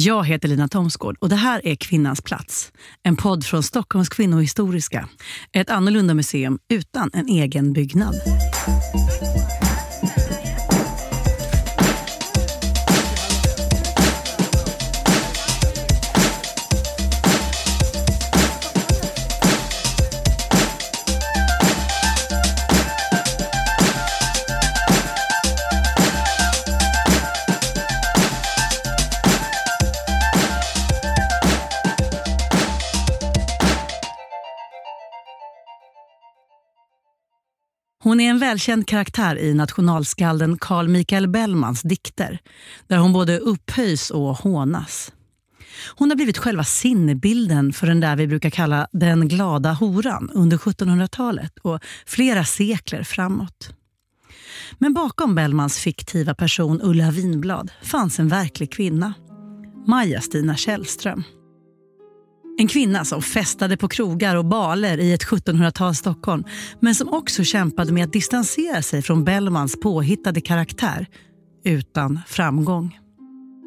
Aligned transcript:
Jag 0.00 0.26
heter 0.26 0.48
Lina 0.48 0.68
Thomsgård 0.68 1.16
och 1.20 1.28
det 1.28 1.36
här 1.36 1.60
är 1.64 1.74
Kvinnans 1.74 2.22
plats. 2.22 2.72
En 3.02 3.16
podd 3.16 3.44
från 3.44 3.62
Stockholms 3.62 4.08
kvinnohistoriska. 4.08 5.08
Ett 5.52 5.70
annorlunda 5.70 6.14
museum 6.14 6.58
utan 6.68 7.10
en 7.12 7.28
egen 7.28 7.72
byggnad. 7.72 8.14
Hon 38.08 38.20
är 38.20 38.30
en 38.30 38.38
välkänd 38.38 38.86
karaktär 38.86 39.38
i 39.38 39.54
nationalskalden 39.54 40.58
Carl 40.58 40.88
Michael 40.88 41.28
Bellmans 41.28 41.82
dikter, 41.82 42.38
där 42.86 42.96
hon 42.96 43.12
både 43.12 43.38
upphöjs 43.38 44.10
och 44.10 44.36
hånas. 44.36 45.12
Hon 45.96 46.10
har 46.10 46.16
blivit 46.16 46.38
själva 46.38 46.64
sinnebilden 46.64 47.72
för 47.72 47.86
den 47.86 48.00
där 48.00 48.16
vi 48.16 48.26
brukar 48.26 48.50
kalla 48.50 48.88
den 48.92 49.28
glada 49.28 49.72
horan 49.72 50.30
under 50.34 50.56
1700-talet 50.56 51.58
och 51.58 51.80
flera 52.06 52.44
sekler 52.44 53.02
framåt. 53.02 53.70
Men 54.78 54.94
bakom 54.94 55.34
Bellmans 55.34 55.78
fiktiva 55.78 56.34
person 56.34 56.80
Ulla 56.82 57.10
Vinblad 57.10 57.70
fanns 57.82 58.18
en 58.18 58.28
verklig 58.28 58.72
kvinna. 58.72 59.14
Maja-Stina 59.86 60.56
Källström. 60.56 61.24
En 62.60 62.68
kvinna 62.68 63.04
som 63.04 63.22
festade 63.22 63.76
på 63.76 63.88
krogar 63.88 64.36
och 64.36 64.44
baler 64.44 64.98
i 64.98 65.12
ett 65.12 65.24
1700-tals 65.24 65.98
Stockholm 65.98 66.44
men 66.80 66.94
som 66.94 67.08
också 67.08 67.44
kämpade 67.44 67.92
med 67.92 68.04
att 68.04 68.12
distansera 68.12 68.82
sig 68.82 69.02
från 69.02 69.24
Bellmans 69.24 69.80
påhittade 69.80 70.40
karaktär 70.40 71.06
utan 71.64 72.20
framgång. 72.26 72.98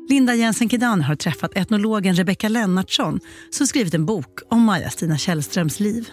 Linda 0.10 0.36
Jensen 0.36 0.70
Kidan 0.70 1.02
har 1.02 1.16
träffat 1.16 1.58
etnologen 1.58 2.16
Rebecka 2.16 2.50
Lennartsson 2.50 3.20
som 3.50 3.68
skrivit 3.68 3.94
en 3.94 4.06
bok 4.06 4.40
om 4.50 4.62
Maja-Stina 4.62 5.18
Källströms 5.18 5.80
liv. 5.80 6.10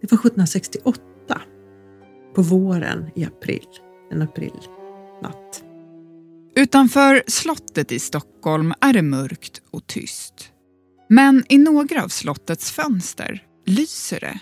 Det 0.00 0.12
var 0.12 0.18
1768, 0.18 1.00
på 2.34 2.42
våren 2.42 3.10
i 3.16 3.24
april, 3.24 3.66
en 4.12 4.22
aprilnatt. 4.22 5.64
Utanför 6.56 7.22
slottet 7.26 7.92
i 7.92 7.98
Stockholm 7.98 8.74
är 8.80 8.92
det 8.92 9.02
mörkt 9.02 9.62
och 9.70 9.86
tyst. 9.86 10.49
Men 11.12 11.44
i 11.48 11.58
några 11.58 12.04
av 12.04 12.08
slottets 12.08 12.70
fönster 12.70 13.42
lyser 13.66 14.20
det. 14.20 14.40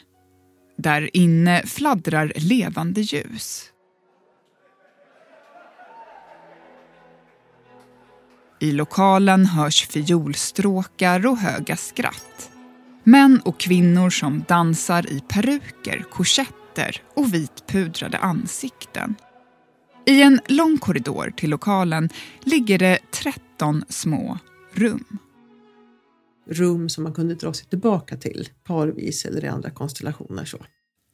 Där 0.77 1.17
inne 1.17 1.63
fladdrar 1.67 2.33
levande 2.37 3.01
ljus. 3.01 3.65
I 8.61 8.73
lokalen 8.73 9.47
hörs 9.47 9.87
fiolstråkar 9.87 11.27
och 11.27 11.39
höga 11.39 11.77
skratt. 11.77 12.51
Män 13.05 13.41
och 13.45 13.61
kvinnor 13.61 14.11
som 14.11 14.45
dansar 14.49 15.13
i 15.13 15.21
peruker, 15.29 16.05
korsetter 16.11 17.03
och 17.17 17.35
vitpudrade 17.35 18.19
ansikten. 18.19 19.15
I 20.07 20.23
en 20.23 20.41
lång 20.49 20.79
korridor 20.79 21.33
till 21.37 21.51
lokalen 21.51 22.09
ligger 22.41 22.79
det 22.79 22.99
13 23.11 23.85
små 23.89 24.39
rum 24.73 25.19
rum 26.49 26.89
som 26.89 27.05
man 27.05 27.13
kunde 27.13 27.35
dra 27.35 27.53
sig 27.53 27.67
tillbaka 27.67 28.17
till 28.17 28.49
parvis 28.65 29.25
eller 29.25 29.45
i 29.45 29.49
andra 29.49 29.71
konstellationer. 29.71 30.45
Så. 30.45 30.59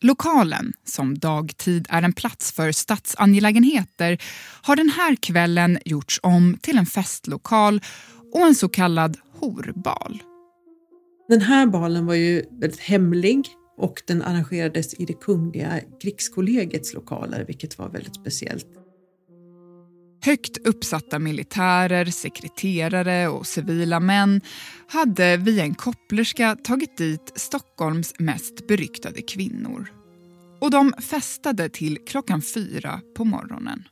Lokalen, 0.01 0.73
som 0.85 1.19
dagtid 1.19 1.87
är 1.91 2.03
en 2.03 2.13
plats 2.13 2.53
för 2.53 2.73
statsangelägenheter, 2.73 4.23
har 4.63 4.77
den 4.77 4.89
här 4.89 5.17
kvällen 5.17 5.79
gjorts 5.85 6.21
om 6.23 6.59
till 6.63 6.79
en 6.79 6.87
festlokal 6.87 7.81
och 8.33 8.41
en 8.41 8.55
så 8.55 8.69
kallad 8.69 9.19
horbal. 9.41 10.23
Den 11.29 11.41
här 11.41 11.67
balen 11.67 12.07
var 12.07 12.15
ju 12.15 12.45
väldigt 12.51 12.81
hemlig 12.81 13.49
och 13.77 14.03
den 14.07 14.23
arrangerades 14.23 14.95
i 14.95 15.05
det 15.05 15.13
kungliga 15.13 15.81
krigskollegiets 16.03 16.95
lokaler, 16.95 17.45
vilket 17.45 17.79
var 17.79 17.89
väldigt 17.89 18.15
speciellt. 18.15 18.67
Högt 20.25 20.67
uppsatta 20.67 21.19
militärer, 21.19 22.05
sekreterare 22.05 23.29
och 23.29 23.47
civila 23.47 24.01
män 24.01 24.41
hade 24.89 25.37
via 25.37 25.65
en 25.65 25.75
kopplerska 25.75 26.57
tagit 26.65 26.97
dit 26.97 27.33
Stockholms 27.35 28.15
mest 28.19 28.67
beryktade 28.67 29.23
kvinnor. 29.23 29.93
Och 30.61 30.71
de 30.71 30.93
festade 30.93 31.69
till 31.69 31.99
klockan 32.07 32.43
fyra 32.43 33.01
på 33.17 33.25
morgonen. 33.25 33.89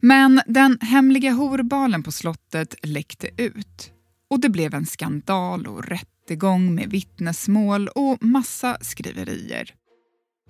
Men 0.00 0.40
den 0.46 0.78
hemliga 0.80 1.30
horbalen 1.30 2.02
på 2.02 2.12
slottet 2.12 2.74
läckte 2.82 3.28
ut 3.36 3.92
och 4.30 4.40
det 4.40 4.48
blev 4.48 4.74
en 4.74 4.86
skandal 4.86 5.66
och 5.66 5.84
rättegång 5.84 6.74
med 6.74 6.90
vittnesmål 6.90 7.88
och 7.88 8.22
massa 8.24 8.78
skriverier. 8.80 9.74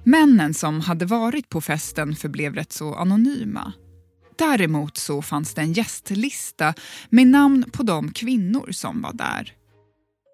Männen 0.05 0.55
som 0.55 0.81
hade 0.81 1.05
varit 1.05 1.49
på 1.49 1.61
festen 1.61 2.15
förblev 2.17 2.55
rätt 2.55 2.73
så 2.73 2.95
anonyma 2.95 3.73
Däremot 4.39 4.97
så 4.97 5.23
fanns 5.23 5.55
det 5.55 5.61
en 5.61 5.73
gästlista 5.73 6.75
med 7.11 7.27
namn 7.27 7.65
på 7.73 7.83
de 7.83 8.13
kvinnor 8.13 8.69
som 8.73 9.03
var 9.03 9.13
där. 9.13 9.53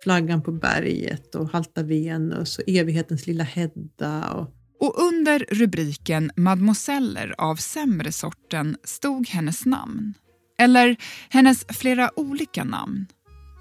Flaggan 0.03 0.43
på 0.43 0.53
berget 0.53 1.35
och 1.35 1.51
Halta 1.51 1.83
Venus 1.83 2.59
och 2.59 2.65
Evighetens 2.67 3.27
lilla 3.27 3.45
Hedda. 3.45 4.33
Och... 4.33 4.51
och 4.81 5.03
under 5.03 5.47
rubriken 5.51 6.31
Mademoiseller 6.37 7.35
av 7.39 7.57
sämre 7.57 8.13
sorten 8.13 8.77
stod 8.85 9.29
hennes 9.29 9.67
namn. 9.67 10.15
Eller 10.59 10.97
hennes 11.29 11.67
flera 11.69 12.11
olika 12.19 12.65
namn. 12.65 13.07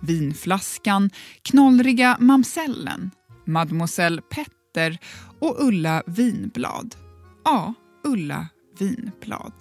Vinflaskan, 0.02 1.10
Knollriga 1.42 2.18
mamsellen, 2.20 3.12
Mademoiselle 3.46 4.22
Petter 4.22 4.98
och 5.40 5.68
Ulla 5.68 6.04
Vinblad. 6.08 6.96
Ja, 7.44 7.74
Ulla 8.04 8.48
Vinblad 8.80 9.54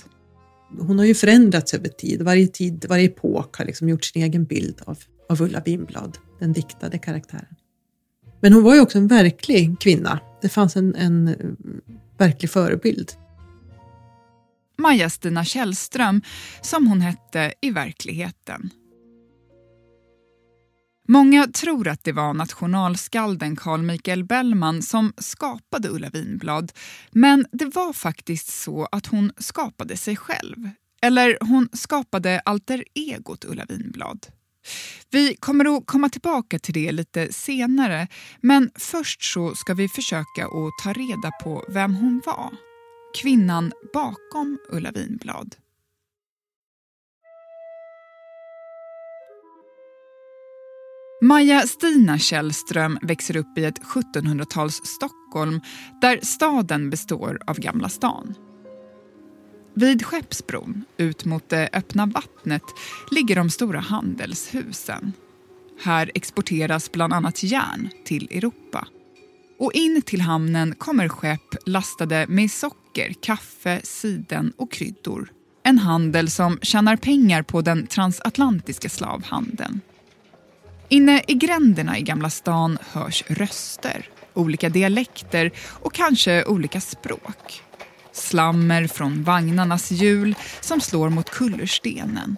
hon 0.78 0.98
har 0.98 1.06
ju 1.06 1.14
förändrats 1.14 1.74
över 1.74 1.88
tid. 1.88 2.22
Varje, 2.22 2.46
tid, 2.46 2.86
varje 2.88 3.04
epok 3.04 3.56
har 3.56 3.64
liksom 3.64 3.88
gjort 3.88 4.04
sin 4.04 4.22
egen 4.22 4.44
bild 4.44 4.82
av, 4.86 4.98
av 5.28 5.42
Ulla 5.42 5.60
Vinblad, 5.60 6.18
den 6.38 6.52
diktade 6.52 6.98
karaktären. 6.98 7.56
Men 8.40 8.52
hon 8.52 8.62
var 8.62 8.74
ju 8.74 8.80
också 8.80 8.98
en 8.98 9.06
verklig 9.06 9.80
kvinna. 9.80 10.20
Det 10.42 10.48
fanns 10.48 10.76
en, 10.76 10.94
en 10.94 11.28
eh, 11.28 11.34
verklig 12.18 12.50
förebild. 12.50 13.12
Maja-Stina 14.78 15.44
Källström, 15.44 16.22
som 16.60 16.86
hon 16.86 17.00
hette 17.00 17.54
i 17.60 17.70
verkligheten. 17.70 18.70
Många 21.08 21.46
tror 21.46 21.88
att 21.88 22.04
det 22.04 22.12
var 22.12 22.34
nationalskalden 22.34 23.56
Carl 23.56 23.82
Michael 23.82 24.24
Bellman 24.24 24.82
som 24.82 25.12
skapade 25.18 25.88
Ulla 25.88 26.10
Vinblad. 26.10 26.72
Men 27.10 27.46
det 27.52 27.64
var 27.64 27.92
faktiskt 27.92 28.48
så 28.48 28.88
att 28.92 29.06
hon 29.06 29.32
skapade 29.38 29.96
sig 29.96 30.16
själv. 30.16 30.70
Eller 31.02 31.38
hon 31.40 31.68
skapade 31.72 32.40
alter 32.40 32.84
egot 32.94 33.44
Ulla 33.44 33.64
Vinblad. 33.68 34.26
Vi 35.10 35.36
kommer 35.36 35.76
att 35.76 35.86
komma 35.86 36.08
tillbaka 36.08 36.58
till 36.58 36.74
det 36.74 36.92
lite 36.92 37.32
senare 37.32 38.08
men 38.40 38.70
först 38.74 39.22
så 39.22 39.54
ska 39.54 39.74
vi 39.74 39.88
försöka 39.88 40.44
att 40.46 40.84
ta 40.84 40.92
reda 40.92 41.30
på 41.42 41.64
vem 41.68 41.94
hon 41.94 42.22
var. 42.26 42.50
Kvinnan 43.22 43.72
bakom 43.92 44.58
Ulla 44.72 44.90
Vinblad. 44.90 45.54
Maja-Stina 51.20 52.18
Källström 52.18 52.98
växer 53.02 53.36
upp 53.36 53.58
i 53.58 53.64
ett 53.64 53.82
1700-tals 53.82 54.80
Stockholm 54.84 55.60
där 56.00 56.20
staden 56.22 56.90
består 56.90 57.40
av 57.46 57.58
Gamla 57.58 57.88
stan. 57.88 58.34
Vid 59.74 60.06
Skeppsbron, 60.06 60.84
ut 60.96 61.24
mot 61.24 61.48
det 61.48 61.68
öppna 61.72 62.06
vattnet, 62.06 62.62
ligger 63.10 63.36
de 63.36 63.50
stora 63.50 63.80
handelshusen. 63.80 65.12
Här 65.82 66.10
exporteras 66.14 66.92
bland 66.92 67.12
annat 67.12 67.42
järn 67.42 67.90
till 68.04 68.28
Europa. 68.30 68.86
Och 69.58 69.72
in 69.72 70.02
till 70.02 70.20
hamnen 70.20 70.74
kommer 70.74 71.08
skepp 71.08 71.54
lastade 71.66 72.26
med 72.28 72.50
socker, 72.50 73.14
kaffe, 73.20 73.80
siden 73.84 74.52
och 74.56 74.72
kryddor. 74.72 75.32
En 75.62 75.78
handel 75.78 76.30
som 76.30 76.58
tjänar 76.62 76.96
pengar 76.96 77.42
på 77.42 77.60
den 77.60 77.86
transatlantiska 77.86 78.88
slavhandeln. 78.88 79.80
Inne 80.88 81.22
i 81.26 81.34
gränderna 81.34 81.98
i 81.98 82.02
Gamla 82.02 82.30
stan 82.30 82.78
hörs 82.92 83.24
röster, 83.26 84.08
olika 84.34 84.68
dialekter 84.68 85.50
och 85.82 85.94
kanske 85.94 86.44
olika 86.44 86.80
språk. 86.80 87.62
Slammer 88.12 88.86
från 88.86 89.22
vagnarnas 89.22 89.90
hjul 89.90 90.34
som 90.60 90.80
slår 90.80 91.10
mot 91.10 91.30
kullerstenen. 91.30 92.36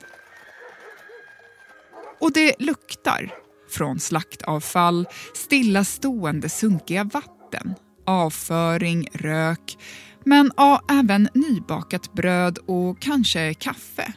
Och 2.21 2.33
det 2.33 2.55
luktar 2.59 3.35
från 3.71 4.01
slaktavfall, 4.01 5.09
stillastående 5.35 6.49
sunkiga 6.49 7.05
vatten, 7.05 7.75
avföring, 8.07 9.09
rök 9.13 9.77
men 10.25 10.53
ja, 10.57 10.83
även 10.91 11.29
nybakat 11.35 12.13
bröd 12.13 12.59
och 12.67 13.01
kanske 13.01 13.55
kaffe. 13.55 14.13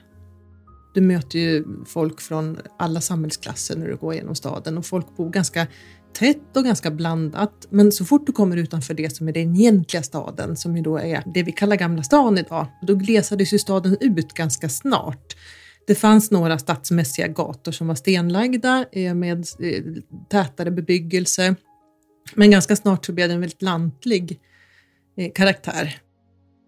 Du 0.94 1.02
möter 1.02 1.40
ju 1.40 1.66
folk 1.86 2.22
från 2.22 2.60
alla 2.80 3.02
samhällsklasser 3.02 3.76
när 3.76 3.88
du 3.88 3.96
går 3.96 4.14
genom 4.14 4.36
staden 4.36 4.78
och 4.78 4.86
folk 4.86 5.18
bor 5.18 5.30
ganska 5.30 5.68
tätt 6.14 6.58
och 6.58 6.64
ganska 6.64 6.92
blandat. 6.92 7.68
Men 7.70 7.92
så 7.92 8.06
fort 8.06 8.26
du 8.26 8.32
kommer 8.32 8.58
utanför 8.58 8.94
det 8.94 9.16
som 9.16 9.28
är 9.28 9.34
den 9.34 9.56
egentliga 9.56 10.04
staden, 10.04 10.58
som 10.58 10.78
ju 10.78 10.84
då 10.84 10.98
är 10.98 11.24
det 11.34 11.44
vi 11.44 11.52
kallar 11.52 11.76
Gamla 11.76 12.04
stan 12.04 12.38
idag, 12.38 12.68
då 12.82 12.96
glesades 12.96 13.54
ju 13.54 13.60
staden 13.60 13.98
ut 14.00 14.34
ganska 14.34 14.70
snart. 14.70 15.36
Det 15.88 15.96
fanns 15.96 16.32
några 16.32 16.60
stadsmässiga 16.60 17.28
gator 17.28 17.72
som 17.72 17.88
var 17.88 17.96
stenlagda 17.96 18.86
eh, 18.92 19.14
med 19.14 19.46
eh, 19.60 19.84
tätare 20.30 20.72
bebyggelse. 20.72 21.56
Men 22.36 22.52
ganska 22.52 22.76
snart 22.76 23.06
så 23.06 23.14
blev 23.14 23.28
det 23.28 23.34
en 23.34 23.42
väldigt 23.42 23.62
lantlig 23.62 24.40
eh, 25.18 25.32
karaktär. 25.36 26.02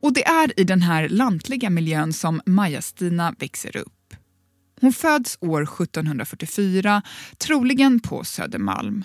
Och 0.02 0.14
det 0.14 0.26
är 0.26 0.60
i 0.60 0.64
den 0.64 0.82
här 0.82 1.10
lantliga 1.10 1.70
miljön 1.70 2.14
som 2.14 2.42
Maja-Stina 2.46 3.36
växer 3.40 3.78
upp. 3.78 3.93
Hon 4.84 4.94
föds 4.94 5.38
år 5.42 5.62
1744, 5.62 7.02
troligen 7.38 8.00
på 8.00 8.24
Södermalm. 8.24 9.04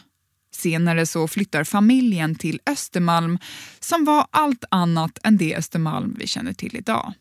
Senare 0.50 1.06
så 1.06 1.28
flyttar 1.28 1.64
familjen 1.64 2.34
till 2.34 2.60
Östermalm 2.66 3.38
som 3.80 4.04
var 4.04 4.26
allt 4.30 4.64
annat 4.70 5.18
än 5.24 5.36
det 5.36 5.56
Östermalm 5.56 6.16
vi 6.18 6.26
känner 6.26 6.52
till 6.52 6.76
idag. 6.76 7.12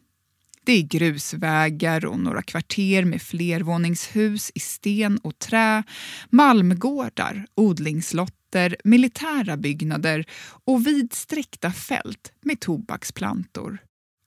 Det 0.64 0.72
är 0.72 0.82
grusvägar 0.82 2.06
och 2.06 2.20
några 2.20 2.42
kvarter 2.42 3.06
med 3.06 3.22
flervåningshus 3.22 4.52
i 4.56 4.60
sten 4.60 5.18
och 5.18 5.40
trä, 5.40 5.84
malmgårdar, 6.30 7.46
odlingslotter, 7.56 8.78
militära 8.84 9.58
byggnader 9.58 10.26
och 10.66 10.88
vidsträckta 10.88 11.72
fält 11.72 12.32
med 12.42 12.60
tobaksplantor. 12.60 13.78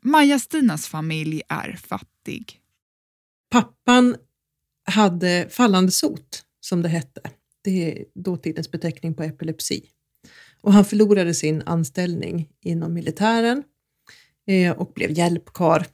Maja-Stinas 0.02 0.88
familj 0.88 1.42
är 1.48 1.78
fattig. 1.88 2.59
Pappan 3.50 4.16
hade 4.84 5.46
fallande 5.50 5.92
sot, 5.92 6.44
som 6.60 6.82
det 6.82 6.88
hette. 6.88 7.20
Det 7.62 7.92
är 7.92 8.04
dåtidens 8.14 8.70
beteckning 8.70 9.14
på 9.14 9.22
epilepsi. 9.22 9.84
Och 10.60 10.72
han 10.72 10.84
förlorade 10.84 11.34
sin 11.34 11.62
anställning 11.62 12.48
inom 12.60 12.94
militären 12.94 13.62
eh, 14.46 14.72
och 14.72 14.92
blev 14.94 15.10
hjälpkar 15.10 15.86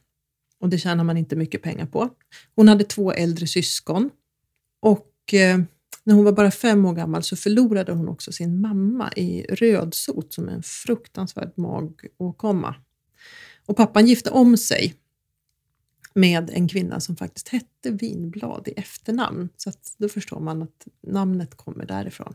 och 0.61 0.69
det 0.69 0.79
tjänar 0.79 1.05
man 1.05 1.17
inte 1.17 1.37
mycket 1.37 1.63
pengar 1.63 1.87
på. 1.87 2.11
Hon 2.55 2.69
hade 2.69 2.85
två 2.85 3.13
äldre 3.13 3.47
syskon 3.47 4.11
och 4.83 5.35
eh, 5.35 5.59
när 6.05 6.15
hon 6.15 6.25
var 6.25 6.33
bara 6.33 6.51
fem 6.51 6.85
år 6.85 6.95
gammal 6.95 7.23
så 7.23 7.37
förlorade 7.37 7.93
hon 7.93 8.09
också 8.09 8.33
sin 8.33 8.61
mamma 8.61 9.13
i 9.17 9.43
rödsot 9.43 10.33
som 10.33 10.49
är 10.49 10.53
en 10.53 10.63
fruktansvärd 10.63 11.53
magåkomma. 11.57 12.75
Och 13.67 13.77
pappan 13.77 14.07
gifte 14.07 14.31
om 14.31 14.57
sig 14.57 14.95
med 16.17 16.51
en 16.51 16.69
kvinna 16.69 17.01
som 17.01 17.17
faktiskt 17.17 17.49
hette 17.49 17.91
Vinblad 17.91 18.69
i 18.69 18.73
efternamn. 18.77 19.49
Så 19.57 19.71
att 19.71 19.95
då 19.99 20.09
förstår 20.09 20.41
man 20.41 20.63
att 20.63 20.89
namnet 21.07 21.57
kommer 21.57 21.87
därifrån. 21.87 22.35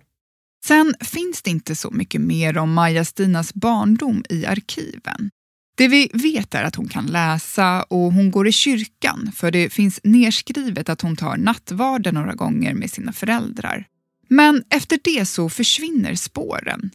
Sen 0.65 0.93
finns 0.99 1.41
det 1.41 1.49
inte 1.49 1.75
så 1.75 1.91
mycket 1.91 2.21
mer 2.21 2.57
om 2.57 2.73
Maja-Stinas 2.73 3.53
barndom 3.53 4.23
i 4.29 4.45
arkiven. 4.45 5.29
Det 5.75 5.87
vi 5.87 6.11
vet 6.13 6.55
är 6.55 6.63
att 6.63 6.75
hon 6.75 6.87
kan 6.87 7.05
läsa 7.05 7.83
och 7.83 8.13
hon 8.13 8.31
går 8.31 8.47
i 8.47 8.51
kyrkan 8.51 9.31
för 9.35 9.51
det 9.51 9.69
finns 9.69 9.99
nerskrivet 10.03 10.89
att 10.89 11.01
hon 11.01 11.15
tar 11.15 11.37
nattvarden 11.37 12.15
några 12.15 12.33
gånger 12.33 12.73
med 12.73 12.91
sina 12.91 13.13
föräldrar. 13.13 13.87
Men 14.27 14.63
efter 14.69 14.99
det 15.03 15.25
så 15.25 15.49
försvinner 15.49 16.15
spåren 16.15 16.89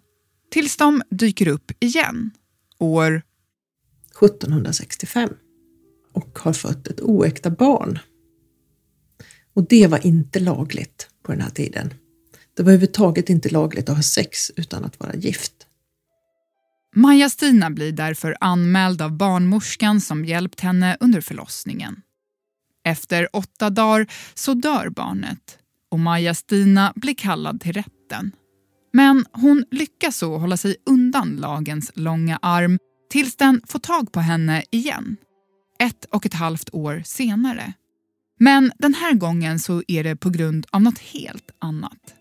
tills 0.50 0.76
de 0.76 1.02
dyker 1.10 1.48
upp 1.48 1.72
igen 1.80 2.30
år 2.78 3.22
1765 4.22 5.30
och 6.16 6.38
har 6.38 6.52
fött 6.52 6.86
ett 6.86 7.00
oäkta 7.00 7.50
barn. 7.50 7.98
Och 9.54 9.68
det 9.68 9.86
var 9.86 10.06
inte 10.06 10.40
lagligt 10.40 11.08
på 11.22 11.32
den 11.32 11.40
här 11.40 11.50
tiden. 11.50 11.94
Det 12.56 12.62
var 12.62 12.72
överhuvudtaget 12.72 13.30
inte 13.30 13.48
lagligt 13.48 13.88
att 13.88 13.96
ha 13.96 14.02
sex 14.02 14.50
utan 14.56 14.84
att 14.84 15.00
vara 15.00 15.14
gift. 15.14 15.52
Maja-Stina 16.94 17.70
blir 17.70 17.92
därför 17.92 18.36
anmäld 18.40 19.02
av 19.02 19.12
barnmorskan 19.16 20.00
som 20.00 20.24
hjälpt 20.24 20.60
henne 20.60 20.96
under 21.00 21.20
förlossningen. 21.20 22.02
Efter 22.84 23.28
åtta 23.36 23.70
dagar 23.70 24.06
så 24.34 24.54
dör 24.54 24.88
barnet 24.88 25.58
och 25.90 25.98
Maja-Stina 25.98 26.92
blir 26.96 27.14
kallad 27.14 27.60
till 27.60 27.72
rätten. 27.72 28.32
Men 28.92 29.26
hon 29.32 29.64
lyckas 29.70 30.16
så 30.16 30.38
hålla 30.38 30.56
sig 30.56 30.76
undan 30.86 31.36
lagens 31.36 31.90
långa 31.94 32.38
arm 32.42 32.78
tills 33.10 33.36
den 33.36 33.62
får 33.66 33.78
tag 33.78 34.12
på 34.12 34.20
henne 34.20 34.64
igen. 34.70 35.16
Ett 35.78 36.04
och 36.04 36.26
ett 36.26 36.34
halvt 36.34 36.68
år 36.74 37.02
senare. 37.04 37.72
Men 38.38 38.72
den 38.78 38.94
här 38.94 39.14
gången 39.14 39.58
så 39.58 39.82
är 39.88 40.04
det 40.04 40.16
på 40.16 40.30
grund 40.30 40.66
av 40.70 40.82
något 40.82 40.98
helt 40.98 41.50
annat. 41.58 42.14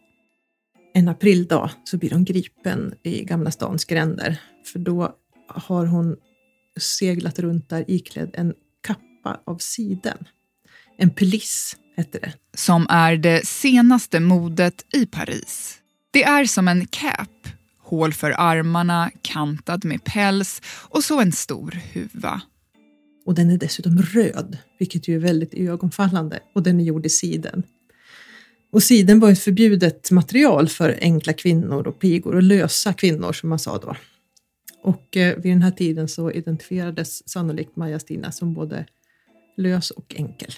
En 0.94 1.08
aprildag 1.08 1.72
så 1.84 1.98
blir 1.98 2.12
hon 2.12 2.26
gripen 2.26 2.94
i 3.04 3.24
Gamla 3.24 3.52
stans 3.52 3.86
gränder 3.86 4.42
för 4.66 4.80
då 4.80 5.16
har 5.48 5.86
hon 5.86 6.16
seglat 6.80 7.40
runt 7.40 7.70
där 7.70 7.86
iklädd 7.88 8.30
en 8.34 8.54
kappa 8.88 9.42
av 9.46 9.58
siden. 9.58 10.18
En 10.98 11.10
pelisse 11.10 11.78
hette 11.98 12.20
det. 12.20 12.34
Som 12.54 12.88
är 12.90 13.18
det 13.18 13.48
senaste 13.48 14.20
modet 14.20 14.86
i 14.94 15.06
Paris. 15.06 15.80
Det 16.12 16.24
är 16.24 16.46
som 16.46 16.68
en 16.68 16.88
cap, 16.88 17.48
hål 17.80 18.14
för 18.14 18.32
armarna, 18.38 19.12
kantad 19.22 19.86
med 19.86 20.04
päls 20.04 20.62
och 20.68 21.04
så 21.04 21.22
en 21.22 21.32
stor 21.32 21.80
huva. 21.94 22.42
Och 23.26 23.36
den 23.36 23.50
är 23.50 23.58
dessutom 23.58 23.98
röd, 23.98 24.58
vilket 24.78 25.08
ju 25.08 25.16
är 25.16 25.20
väldigt 25.20 25.54
ögonfallande. 25.54 26.40
Och 26.54 26.64
den 26.64 26.80
är 26.80 26.84
gjord 26.84 27.06
i 27.06 27.10
siden. 27.10 27.64
Och 28.72 28.84
siden 28.84 29.20
var 29.20 29.32
ett 29.32 29.40
förbjudet 29.40 30.12
material 30.12 30.68
för 30.68 30.98
enkla 31.02 31.34
kvinnor 31.34 31.88
och 31.88 32.00
pigor 32.00 32.36
och 32.36 32.44
lösa 32.44 32.94
kvinnor 32.94 33.34
som 33.34 33.50
man 33.50 33.60
sa 33.60 33.78
då. 33.78 33.96
Och 34.84 35.18
eh, 35.18 35.38
vid 35.38 35.52
den 35.52 35.62
här 35.62 35.72
tiden 35.72 36.08
så 36.08 36.32
identifierades 36.32 37.30
sannolikt 37.30 37.76
Maja-Stina 37.76 38.32
som 38.32 38.54
både 38.54 38.86
lös 39.58 39.92
och 39.92 40.16
enkel. 40.18 40.52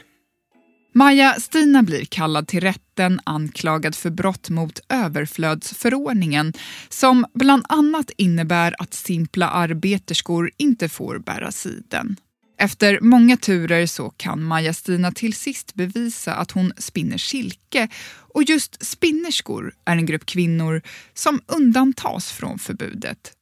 Maja-Stina 0.94 1.84
blir 1.84 2.06
kallad 2.06 2.48
till 2.48 2.62
rätten 2.62 3.20
anklagad 3.24 3.96
för 3.96 4.10
brott 4.10 4.50
mot 4.50 4.80
överflödsförordningen 4.90 6.54
som 6.90 7.26
bland 7.34 7.66
annat 7.70 8.12
innebär 8.18 8.76
att 8.80 8.94
simpla 8.94 9.50
arbeterskor 9.50 10.52
inte 10.58 10.90
får 10.90 11.20
bära 11.20 11.52
siden. 11.52 12.16
Efter 12.58 13.00
många 13.02 13.38
turer 13.38 13.86
så 13.86 14.10
kan 14.10 14.44
Maja-Stina 14.44 15.12
till 15.12 15.34
sist 15.34 15.74
bevisa 15.74 16.34
att 16.34 16.52
hon 16.52 16.74
spinner 16.78 17.18
silke 17.18 17.88
och 18.34 18.44
just 18.44 18.86
spinnerskor 18.86 19.74
är 19.86 19.98
en 19.98 20.06
grupp 20.06 20.26
kvinnor 20.26 20.82
som 21.14 21.42
undantas 21.48 22.32
från 22.32 22.60
förbudet 22.60 23.38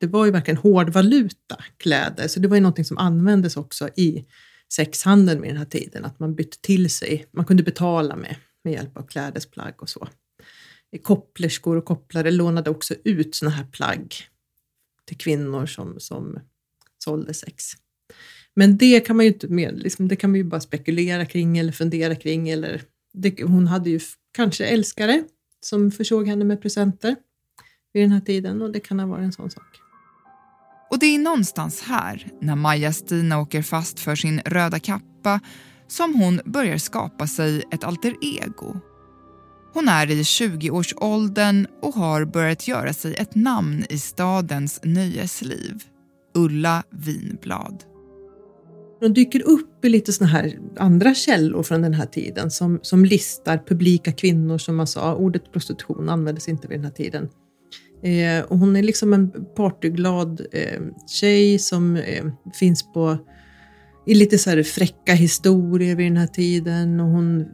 det 0.00 0.06
var 0.06 0.24
ju 0.24 0.30
verkligen 0.30 0.56
hårdvaluta 0.56 1.56
kläder, 1.76 2.28
så 2.28 2.40
det 2.40 2.48
var 2.48 2.56
ju 2.56 2.60
någonting 2.60 2.84
som 2.84 2.98
användes 2.98 3.56
också 3.56 3.88
i 3.96 4.26
sexhandeln 4.72 5.42
vid 5.42 5.50
den 5.50 5.56
här 5.56 5.64
tiden, 5.64 6.04
att 6.04 6.20
man 6.20 6.34
bytte 6.34 6.60
till 6.60 6.90
sig, 6.90 7.26
man 7.30 7.44
kunde 7.44 7.62
betala 7.62 8.16
med, 8.16 8.36
med 8.64 8.72
hjälp 8.72 8.96
av 8.96 9.06
klädesplagg 9.06 9.82
och 9.82 9.88
så. 9.88 10.08
Kopplerskor 11.02 11.76
och 11.76 11.84
kopplare 11.84 12.30
lånade 12.30 12.70
också 12.70 12.94
ut 13.04 13.34
såna 13.34 13.50
här 13.50 13.64
plagg 13.64 14.14
till 15.04 15.18
kvinnor 15.18 15.66
som, 15.66 16.00
som 16.00 16.38
sålde 16.98 17.34
sex. 17.34 17.64
Men 18.54 18.76
det 18.76 19.00
kan 19.00 19.16
man 19.16 19.26
ju 19.26 19.32
inte 19.32 19.48
med, 19.48 19.78
liksom, 19.78 20.08
det 20.08 20.16
kan 20.16 20.30
man 20.30 20.38
ju 20.38 20.44
bara 20.44 20.60
spekulera 20.60 21.26
kring 21.26 21.58
eller 21.58 21.72
fundera 21.72 22.14
kring. 22.14 22.48
Eller, 22.48 22.82
det, 23.12 23.42
hon 23.42 23.66
hade 23.66 23.90
ju 23.90 24.00
kanske 24.32 24.64
älskare 24.64 25.24
som 25.60 25.90
försåg 25.90 26.28
henne 26.28 26.44
med 26.44 26.62
presenter 26.62 27.16
vid 27.92 28.02
den 28.02 28.12
här 28.12 28.20
tiden 28.20 28.62
och 28.62 28.72
det 28.72 28.80
kan 28.80 29.00
ha 29.00 29.06
varit 29.06 29.24
en 29.24 29.32
sån 29.32 29.50
sak. 29.50 29.80
Och 30.90 30.98
det 30.98 31.06
är 31.06 31.18
någonstans 31.18 31.82
här, 31.82 32.28
när 32.40 32.56
Maja-Stina 32.56 33.40
åker 33.40 33.62
fast 33.62 34.00
för 34.00 34.16
sin 34.16 34.40
röda 34.40 34.78
kappa, 34.78 35.40
som 35.88 36.14
hon 36.14 36.40
börjar 36.44 36.78
skapa 36.78 37.26
sig 37.26 37.62
ett 37.72 37.84
alter 37.84 38.14
ego. 38.22 38.80
Hon 39.72 39.88
är 39.88 40.10
i 40.10 40.22
20-årsåldern 40.22 41.66
och 41.82 41.94
har 41.94 42.24
börjat 42.24 42.68
göra 42.68 42.92
sig 42.92 43.14
ett 43.14 43.34
namn 43.34 43.84
i 43.88 43.98
stadens 43.98 44.80
nöjesliv. 44.82 45.82
Ulla 46.34 46.82
Vinblad. 46.90 47.89
De 49.00 49.14
dyker 49.14 49.42
upp 49.42 49.84
i 49.84 49.88
lite 49.88 50.12
såna 50.12 50.30
här 50.30 50.58
andra 50.76 51.14
källor 51.14 51.62
från 51.62 51.82
den 51.82 51.94
här 51.94 52.06
tiden 52.06 52.50
som, 52.50 52.78
som 52.82 53.04
listar 53.04 53.62
publika 53.66 54.12
kvinnor, 54.12 54.58
som 54.58 54.76
man 54.76 54.86
sa. 54.86 55.00
Ah, 55.00 55.14
ordet 55.14 55.52
prostitution 55.52 56.08
användes 56.08 56.48
inte 56.48 56.68
vid 56.68 56.78
den 56.78 56.84
här 56.84 56.92
tiden. 56.92 57.28
Eh, 58.02 58.44
och 58.44 58.58
hon 58.58 58.76
är 58.76 58.82
liksom 58.82 59.12
en 59.12 59.30
partyglad 59.56 60.46
eh, 60.52 60.80
tjej 61.08 61.58
som 61.58 61.96
eh, 61.96 62.24
finns 62.54 62.92
på 62.92 63.18
i 64.06 64.14
lite 64.14 64.38
så 64.38 64.50
här 64.50 64.62
fräcka 64.62 65.14
historier 65.14 65.96
vid 65.96 66.06
den 66.06 66.16
här 66.16 66.26
tiden 66.26 67.00
och 67.00 67.06
hon 67.06 67.46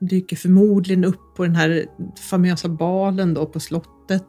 dyker 0.00 0.36
förmodligen 0.36 1.04
upp 1.04 1.34
på 1.36 1.44
den 1.44 1.56
här 1.56 1.86
famösa 2.30 2.68
balen 2.68 3.34
då 3.34 3.46
på 3.46 3.60
slottet. 3.60 4.26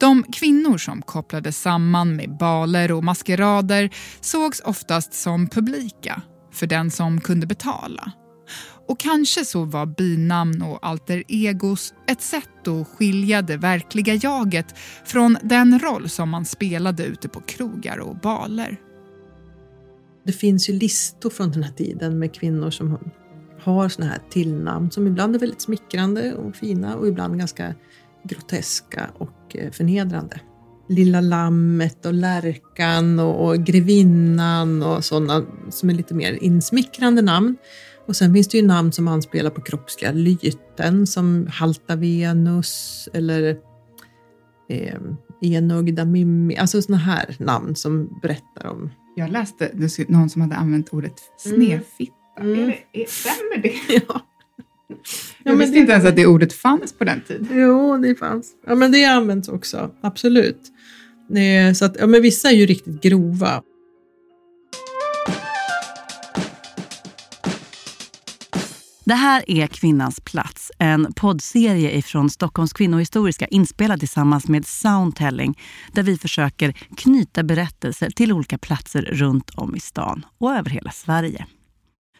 De 0.00 0.22
kvinnor 0.22 0.78
som 0.78 1.02
kopplades 1.02 1.60
samman 1.60 2.16
med 2.16 2.36
baler 2.36 2.92
och 2.92 3.04
maskerader 3.04 3.90
sågs 4.20 4.60
oftast 4.60 5.14
som 5.14 5.48
publika 5.48 6.22
för 6.52 6.66
den 6.66 6.90
som 6.90 7.20
kunde 7.20 7.46
betala. 7.46 8.12
Och 8.88 9.00
kanske 9.00 9.44
så 9.44 9.64
var 9.64 9.86
binamn 9.86 10.62
och 10.62 10.78
alter 10.86 11.24
egos 11.28 11.94
ett 12.06 12.22
sätt 12.22 12.68
att 12.68 12.88
skilja 12.88 13.42
det 13.42 13.56
verkliga 13.56 14.14
jaget 14.14 14.78
från 15.04 15.36
den 15.42 15.78
roll 15.78 16.08
som 16.08 16.30
man 16.30 16.44
spelade 16.44 17.04
ute 17.04 17.28
på 17.28 17.40
krogar 17.40 17.98
och 17.98 18.16
baler. 18.16 18.76
Det 20.24 20.32
finns 20.32 20.68
ju 20.68 20.72
listor 20.72 21.30
från 21.30 21.50
den 21.50 21.62
här 21.62 21.72
tiden 21.72 22.18
med 22.18 22.34
kvinnor 22.34 22.70
som 22.70 22.98
har 23.62 23.88
såna 23.88 24.08
här 24.08 24.22
tillnamn 24.30 24.90
som 24.90 25.06
ibland 25.06 25.34
är 25.34 25.38
väldigt 25.38 25.62
smickrande 25.62 26.34
och 26.34 26.56
fina 26.56 26.96
och 26.96 27.08
ibland 27.08 27.38
ganska 27.38 27.74
groteska 28.24 29.10
och 29.18 29.30
eh, 29.56 29.70
förnedrande. 29.70 30.40
Lilla 30.88 31.20
lammet 31.20 32.06
och 32.06 32.14
lärkan 32.14 33.18
och, 33.18 33.46
och 33.46 33.58
grevinnan 33.58 34.82
och 34.82 35.04
sådana 35.04 35.46
som 35.70 35.90
är 35.90 35.94
lite 35.94 36.14
mer 36.14 36.32
insmickrande 36.32 37.22
namn. 37.22 37.56
Och 38.06 38.16
sen 38.16 38.34
finns 38.34 38.48
det 38.48 38.58
ju 38.58 38.66
namn 38.66 38.92
som 38.92 39.08
anspelar 39.08 39.50
på 39.50 39.60
kroppsliga 39.60 40.12
lyten 40.12 41.06
som 41.06 41.46
Halta 41.50 41.96
Venus 41.96 43.08
eller 43.12 43.56
eh, 44.68 45.00
Enögda 45.42 46.04
Mimmi, 46.04 46.56
alltså 46.56 46.82
sådana 46.82 47.02
här 47.02 47.36
namn 47.38 47.76
som 47.76 48.20
berättar 48.22 48.66
om... 48.66 48.90
Jag 49.16 49.30
läste 49.30 49.70
någon 50.08 50.30
som 50.30 50.42
hade 50.42 50.56
använt 50.56 50.88
ordet 50.88 51.14
snedfitta. 51.38 52.14
Mm. 52.40 52.62
Är 52.62 52.66
det, 52.66 53.02
är, 53.02 53.06
stämmer 53.06 53.62
det? 53.62 54.02
Ja. 54.08 54.20
Jag 55.44 55.56
visste 55.56 55.78
inte 55.78 55.92
ens 55.92 56.04
att 56.04 56.16
det 56.16 56.26
ordet 56.26 56.52
fanns 56.52 56.92
på 56.92 57.04
den 57.04 57.20
tiden. 57.20 57.48
Jo, 57.52 57.98
det 57.98 58.14
fanns. 58.14 58.52
Ja, 58.66 58.74
men 58.74 58.92
det 58.92 59.04
används 59.04 59.48
också, 59.48 59.90
absolut. 60.00 60.60
Så 61.74 61.84
att, 61.84 61.96
ja, 62.00 62.06
men 62.06 62.22
vissa 62.22 62.50
är 62.50 62.54
ju 62.54 62.66
riktigt 62.66 63.02
grova. 63.02 63.62
Det 69.04 69.14
här 69.14 69.44
är 69.46 69.66
Kvinnans 69.66 70.20
plats, 70.20 70.72
en 70.78 71.12
poddserie 71.12 71.90
ifrån 71.90 72.30
Stockholms 72.30 72.72
kvinnohistoriska 72.72 73.46
inspelad 73.46 74.00
tillsammans 74.00 74.48
med 74.48 74.66
Soundtelling 74.66 75.58
där 75.92 76.02
vi 76.02 76.18
försöker 76.18 76.72
knyta 76.96 77.42
berättelser 77.42 78.10
till 78.10 78.32
olika 78.32 78.58
platser 78.58 79.02
runt 79.02 79.50
om 79.50 79.76
i 79.76 79.80
stan 79.80 80.26
och 80.38 80.52
över 80.52 80.70
hela 80.70 80.90
Sverige. 80.90 81.46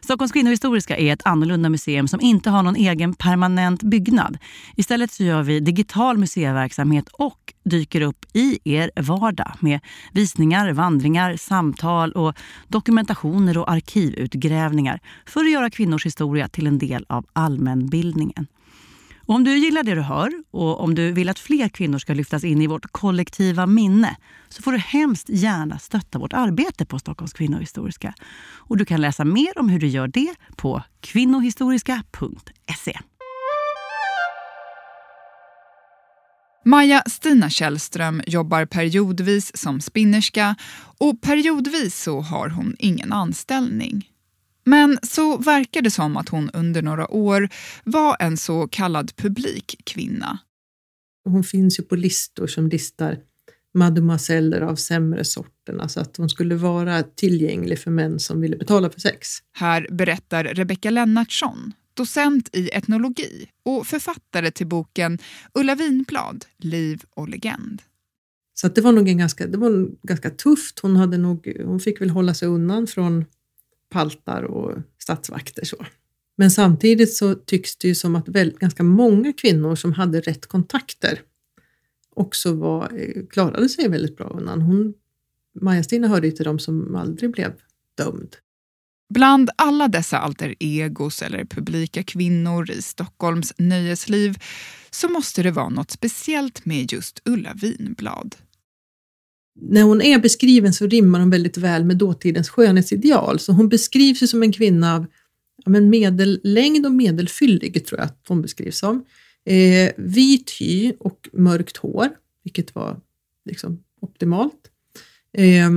Stockholms 0.03 0.31
kvinnohistoriska 0.31 0.97
är 0.97 1.13
ett 1.13 1.25
annorlunda 1.25 1.69
museum 1.69 2.07
som 2.07 2.21
inte 2.21 2.49
har 2.49 2.63
någon 2.63 2.75
egen 2.75 3.13
permanent 3.13 3.83
byggnad. 3.83 4.37
Istället 4.75 5.11
så 5.11 5.23
gör 5.23 5.43
vi 5.43 5.59
digital 5.59 6.17
museiverksamhet 6.17 7.07
och 7.07 7.53
dyker 7.63 8.01
upp 8.01 8.25
i 8.33 8.59
er 8.63 8.91
vardag 9.01 9.51
med 9.59 9.79
visningar, 10.13 10.73
vandringar, 10.73 11.35
samtal 11.35 12.11
och 12.11 12.35
dokumentationer 12.67 13.57
och 13.57 13.71
arkivutgrävningar 13.71 14.99
för 15.25 15.39
att 15.39 15.51
göra 15.51 15.69
kvinnors 15.69 16.05
historia 16.05 16.47
till 16.47 16.67
en 16.67 16.77
del 16.77 17.05
av 17.09 17.25
allmänbildningen. 17.33 18.47
Om 19.31 19.43
du 19.43 19.57
gillar 19.57 19.83
det 19.83 19.95
du 19.95 20.01
hör 20.01 20.31
och 20.51 20.83
om 20.83 20.95
du 20.95 21.11
vill 21.11 21.29
att 21.29 21.39
fler 21.39 21.69
kvinnor 21.69 21.97
ska 21.97 22.13
lyftas 22.13 22.43
in 22.43 22.61
i 22.61 22.67
vårt 22.67 22.91
kollektiva 22.91 23.65
minne 23.65 24.17
så 24.49 24.61
får 24.61 24.71
du 24.71 24.77
hemskt 24.77 25.29
gärna 25.29 25.79
stötta 25.79 26.19
vårt 26.19 26.33
arbete 26.33 26.85
på 26.85 26.99
Stockholms 26.99 27.33
kvinnohistoriska. 27.33 28.13
Och 28.41 28.77
du 28.77 28.85
kan 28.85 29.01
läsa 29.01 29.25
mer 29.25 29.59
om 29.59 29.69
hur 29.69 29.79
du 29.79 29.87
gör 29.87 30.07
det 30.07 30.35
på 30.55 30.83
kvinnohistoriska.se. 31.01 32.99
Maja 36.65 37.03
Stina 37.05 37.49
Källström 37.49 38.21
jobbar 38.27 38.65
periodvis 38.65 39.57
som 39.57 39.81
spinnerska 39.81 40.55
och 40.97 41.21
periodvis 41.21 42.03
så 42.03 42.21
har 42.21 42.49
hon 42.49 42.75
ingen 42.79 43.13
anställning. 43.13 44.11
Men 44.63 44.97
så 45.03 45.37
verkar 45.37 45.81
det 45.81 45.91
som 45.91 46.17
att 46.17 46.29
hon 46.29 46.49
under 46.53 46.81
några 46.81 47.11
år 47.11 47.49
var 47.83 48.17
en 48.19 48.37
så 48.37 48.67
kallad 48.67 49.15
publikkvinna. 49.15 50.39
Hon 51.25 51.43
finns 51.43 51.79
ju 51.79 51.83
på 51.83 51.95
listor 51.95 52.47
som 52.47 52.67
listar 52.67 53.17
mademoiseller 53.73 54.61
av 54.61 54.75
sämre 54.75 55.23
sorten, 55.23 55.81
alltså 55.81 55.99
att 55.99 56.17
hon 56.17 56.29
skulle 56.29 56.55
vara 56.55 57.03
tillgänglig 57.03 57.79
för 57.79 57.91
män 57.91 58.19
som 58.19 58.41
ville 58.41 58.57
betala 58.57 58.89
för 58.89 58.99
sex. 58.99 59.27
Här 59.53 59.87
berättar 59.91 60.43
Rebecka 60.43 60.89
Lennartsson, 60.89 61.73
docent 61.93 62.49
i 62.55 62.69
etnologi 62.69 63.47
och 63.65 63.87
författare 63.87 64.51
till 64.51 64.67
boken 64.67 65.19
Ulla 65.53 65.75
Vinblad, 65.75 66.45
Liv 66.57 67.03
och 67.15 67.29
legend. 67.29 67.81
Så 68.53 68.67
det 68.67 68.81
var 68.81 68.91
nog 68.91 69.09
en 69.09 69.17
ganska, 69.17 69.47
det 69.47 69.57
var 69.57 69.89
ganska 70.07 70.29
tufft. 70.29 70.79
Hon, 70.79 70.95
hade 70.95 71.17
nog, 71.17 71.61
hon 71.65 71.79
fick 71.79 72.01
väl 72.01 72.09
hålla 72.09 72.33
sig 72.33 72.47
undan 72.47 72.87
från 72.87 73.25
paltar 73.91 74.43
och 74.43 74.77
statsvakter. 74.97 75.65
Så. 75.65 75.85
Men 76.37 76.51
samtidigt 76.51 77.13
så 77.13 77.35
tycks 77.35 77.77
det 77.77 77.87
ju 77.87 77.95
som 77.95 78.15
att 78.15 78.27
väldigt, 78.27 78.59
ganska 78.59 78.83
många 78.83 79.33
kvinnor 79.33 79.75
som 79.75 79.93
hade 79.93 80.21
rätt 80.21 80.45
kontakter 80.45 81.21
också 82.15 82.53
var, 82.53 82.91
eh, 82.95 83.25
klarade 83.29 83.69
sig 83.69 83.89
väldigt 83.89 84.17
bra 84.17 84.27
undan. 84.27 84.61
Hon, 84.61 84.93
Maja-Stina 85.61 86.07
hörde 86.07 86.31
till 86.31 86.45
dem 86.45 86.59
som 86.59 86.95
aldrig 86.95 87.31
blev 87.31 87.53
dömd. 87.97 88.35
Bland 89.13 89.49
alla 89.55 89.87
dessa 89.87 90.17
alter 90.17 90.55
egos 90.59 91.21
eller 91.21 91.45
publika 91.45 92.03
kvinnor 92.03 92.71
i 92.71 92.81
Stockholms 92.81 93.53
nöjesliv 93.57 94.37
så 94.89 95.09
måste 95.09 95.43
det 95.43 95.51
vara 95.51 95.69
något 95.69 95.91
speciellt 95.91 96.65
med 96.65 96.91
just 96.91 97.21
Ulla 97.25 97.53
Vinblad 97.53 98.35
när 99.59 99.83
hon 99.83 100.01
är 100.01 100.19
beskriven 100.19 100.73
så 100.73 100.87
rimmar 100.87 101.19
hon 101.19 101.29
väldigt 101.29 101.57
väl 101.57 101.85
med 101.85 101.97
dåtidens 101.97 102.49
skönhetsideal. 102.49 103.39
Så 103.39 103.51
hon 103.51 103.69
beskrivs 103.69 104.23
ju 104.23 104.27
som 104.27 104.43
en 104.43 104.51
kvinna 104.51 104.95
av 104.95 105.05
ja, 105.65 105.71
men 105.71 105.89
medellängd 105.89 106.85
och 106.85 106.91
medelfyllig, 106.91 107.85
tror 107.85 107.99
jag 107.99 108.05
att 108.05 108.25
hon 108.27 108.41
beskrivs 108.41 108.77
som. 108.77 109.05
Eh, 109.45 109.91
vit 109.97 110.51
hy 110.59 110.93
och 110.99 111.29
mörkt 111.33 111.77
hår, 111.77 112.09
vilket 112.43 112.75
var 112.75 112.99
liksom 113.45 113.83
optimalt. 114.01 114.71
Eh, 115.37 115.69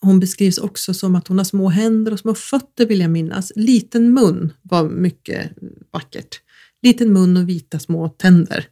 hon 0.00 0.20
beskrivs 0.20 0.58
också 0.58 0.94
som 0.94 1.14
att 1.14 1.28
hon 1.28 1.38
har 1.38 1.44
små 1.44 1.68
händer 1.68 2.12
och 2.12 2.18
små 2.18 2.34
fötter 2.34 2.86
vill 2.86 3.00
jag 3.00 3.10
minnas. 3.10 3.52
Liten 3.56 4.14
mun 4.14 4.52
var 4.62 4.88
mycket 4.88 5.50
vackert. 5.90 6.40
Liten 6.82 7.12
mun 7.12 7.36
och 7.36 7.48
vita 7.48 7.78
små 7.78 8.08
tänder 8.08 8.68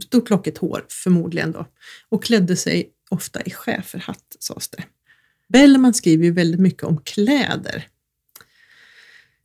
stort 0.00 0.30
lockigt 0.30 0.58
hår 0.58 0.84
förmodligen 0.88 1.52
då 1.52 1.66
och 2.08 2.24
klädde 2.24 2.56
sig 2.56 2.90
ofta 3.10 3.42
i 3.42 3.50
schäferhatt 3.50 4.36
sades 4.38 4.68
det. 4.68 4.84
Bellman 5.48 5.94
skriver 5.94 6.24
ju 6.24 6.30
väldigt 6.30 6.60
mycket 6.60 6.82
om 6.82 7.00
kläder. 7.04 7.86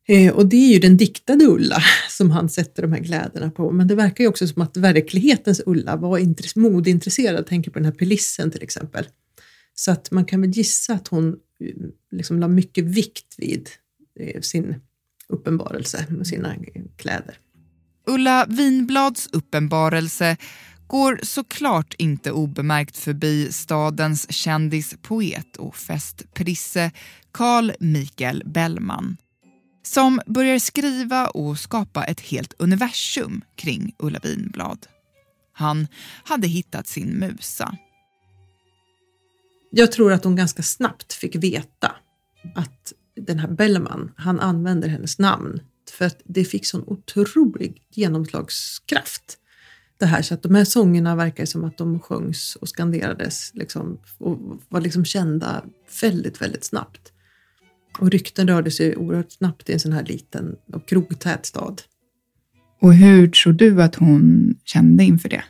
Eh, 0.08 0.34
och 0.34 0.46
det 0.46 0.56
är 0.56 0.74
ju 0.74 0.80
den 0.80 0.98
diktade 0.98 1.46
Ulla 1.46 1.84
som 2.10 2.32
han 2.32 2.50
sätter 2.50 2.82
de 2.82 2.94
här 2.94 3.04
kläderna 3.04 3.52
på. 3.52 3.72
Men 3.72 3.88
det 3.88 3.96
verkar 3.96 4.24
ju 4.24 4.28
också 4.28 4.48
som 4.48 4.62
att 4.62 4.78
verklighetens 4.78 5.62
Ulla 5.66 5.96
var 5.96 6.60
modeintresserad, 6.60 7.48
tänker 7.48 7.72
på 7.72 7.80
den 7.80 7.86
här 7.86 7.92
pelissen 7.92 8.52
till 8.52 8.64
exempel. 8.64 9.06
Så 9.76 9.92
att 9.92 10.12
man 10.12 10.26
kan 10.26 10.42
väl 10.42 10.50
gissa 10.50 10.94
att 10.94 11.08
hon 11.08 11.24
mm, 11.60 11.92
liksom 12.12 12.40
la 12.40 12.48
mycket 12.48 12.86
vikt 12.86 13.36
vid 13.38 13.70
eh, 14.20 14.42
sin 14.42 14.76
uppenbarelse 15.28 16.06
med 16.10 16.28
sina 16.28 16.56
eh, 16.56 16.84
kläder. 16.98 17.38
Ulla 18.08 18.46
Vinblads 18.50 19.30
uppenbarelse 19.32 20.38
går 20.88 21.20
såklart 21.24 21.94
inte 21.98 22.32
obemärkt 22.32 22.98
förbi 22.98 23.52
stadens 23.52 24.32
kändispoet 24.32 25.58
och 25.58 25.76
festprisse 25.76 26.92
Carl 27.32 27.72
Michael 27.80 28.44
Bellman 28.46 29.18
som 29.84 30.22
börjar 30.26 30.60
skriva 30.60 31.28
och 31.28 31.60
skapa 31.60 32.04
ett 32.04 32.22
helt 32.22 32.54
universum 32.58 33.42
kring 33.56 33.96
Ulla 34.00 34.20
Vinblad. 34.24 34.88
Han 35.54 35.88
hade 36.24 36.48
hittat 36.48 36.88
sin 36.88 37.10
musa. 37.10 37.78
Jag 39.72 39.92
tror 39.92 40.14
att 40.14 40.24
hon 40.24 40.36
ganska 40.36 40.64
snabbt 40.64 41.14
fick 41.14 41.36
veta 41.36 41.96
att 42.56 42.94
den 43.16 43.40
här 43.40 43.48
Bellman, 43.48 44.12
han 44.18 44.40
använder 44.40 44.90
hennes 44.90 45.20
namn 45.20 45.60
för 45.94 46.06
att 46.06 46.22
det 46.26 46.44
fick 46.44 46.66
sån 46.66 46.84
otrolig 46.88 47.82
genomslagskraft. 47.92 49.38
Det 49.98 50.06
här, 50.06 50.22
så 50.22 50.34
att 50.34 50.44
de 50.44 50.56
här 50.56 50.66
sångerna 50.66 51.16
verkar 51.16 51.46
som 51.46 51.64
att 51.64 51.78
de 51.78 52.00
sjöngs 52.00 52.56
och 52.56 52.70
skanderades 52.70 53.52
liksom, 53.54 54.00
och 54.18 54.62
var 54.70 54.82
liksom 54.82 55.06
kända 55.06 55.64
väldigt, 56.02 56.42
väldigt 56.42 56.64
snabbt. 56.64 57.12
Och 58.00 58.12
rykten 58.12 58.48
rörde 58.48 58.72
sig 58.72 58.96
oerhört 58.98 59.32
snabbt 59.32 59.70
i 59.70 59.74
en 59.74 59.80
sån 59.80 59.94
här 59.94 60.04
liten 60.04 60.56
och 60.74 60.88
krogtät 60.88 61.46
stad. 61.46 61.82
Och 62.82 62.94
hur 62.94 63.28
tror 63.28 63.54
du 63.54 63.84
att 63.84 63.96
hon 63.96 64.56
kände 64.66 65.04
inför 65.04 65.30
det? 65.30 65.44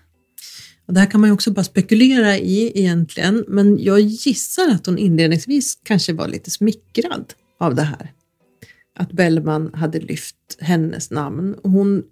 Och 0.86 0.94
det 0.94 1.00
här 1.00 1.12
kan 1.12 1.22
man 1.22 1.30
ju 1.30 1.34
också 1.34 1.52
bara 1.52 1.64
spekulera 1.64 2.38
i 2.38 2.80
egentligen, 2.80 3.46
men 3.48 3.84
jag 3.84 4.00
gissar 4.00 4.70
att 4.70 4.86
hon 4.86 4.98
inledningsvis 4.98 5.80
kanske 5.84 6.14
var 6.14 6.28
lite 6.28 6.52
smickrad 6.52 7.34
av 7.60 7.76
det 7.76 7.84
här. 7.84 8.12
Att 8.96 9.12
Bellman 9.12 9.74
hade 9.74 10.00
lyft 10.00 10.58
hennes 10.60 11.12
namn. 11.12 11.54
Och 11.54 11.72
hon 11.72 12.04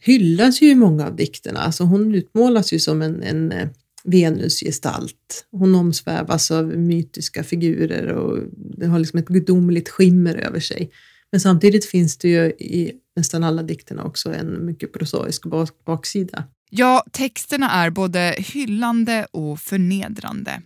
hyllas 0.00 0.62
ju 0.62 0.70
i 0.70 0.74
många 0.74 1.06
av 1.06 1.16
dikterna, 1.16 1.60
alltså 1.60 1.84
hon 1.84 2.14
utmålas 2.14 2.72
ju 2.72 2.78
som 2.78 3.02
en, 3.02 3.22
en 3.22 3.52
eh, 3.52 3.68
Venusgestalt. 4.04 5.46
Hon 5.50 5.74
omsvävas 5.74 6.50
av 6.50 6.66
mytiska 6.66 7.44
figurer 7.44 8.06
och 8.06 8.38
det 8.78 8.86
har 8.86 8.98
liksom 8.98 9.18
ett 9.18 9.28
gudomligt 9.28 9.88
skimmer 9.88 10.34
över 10.34 10.60
sig. 10.60 10.90
Men 11.30 11.40
samtidigt 11.40 11.84
finns 11.84 12.18
det 12.18 12.28
ju 12.28 12.44
i 12.46 12.92
nästan 13.16 13.44
alla 13.44 13.62
dikterna 13.62 14.04
också 14.04 14.34
en 14.34 14.66
mycket 14.66 14.92
prosaisk 14.92 15.42
baksida. 15.86 16.44
Ja, 16.70 17.04
texterna 17.12 17.70
är 17.70 17.90
både 17.90 18.34
hyllande 18.38 19.26
och 19.30 19.60
förnedrande. 19.60 20.62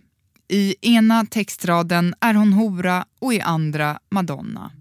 I 0.51 0.75
ena 0.81 1.25
textraden 1.25 2.13
är 2.19 2.33
hon 2.33 2.53
hora 2.53 3.05
och 3.19 3.33
i 3.33 3.41
andra 3.41 3.99
madonna. 4.11 4.71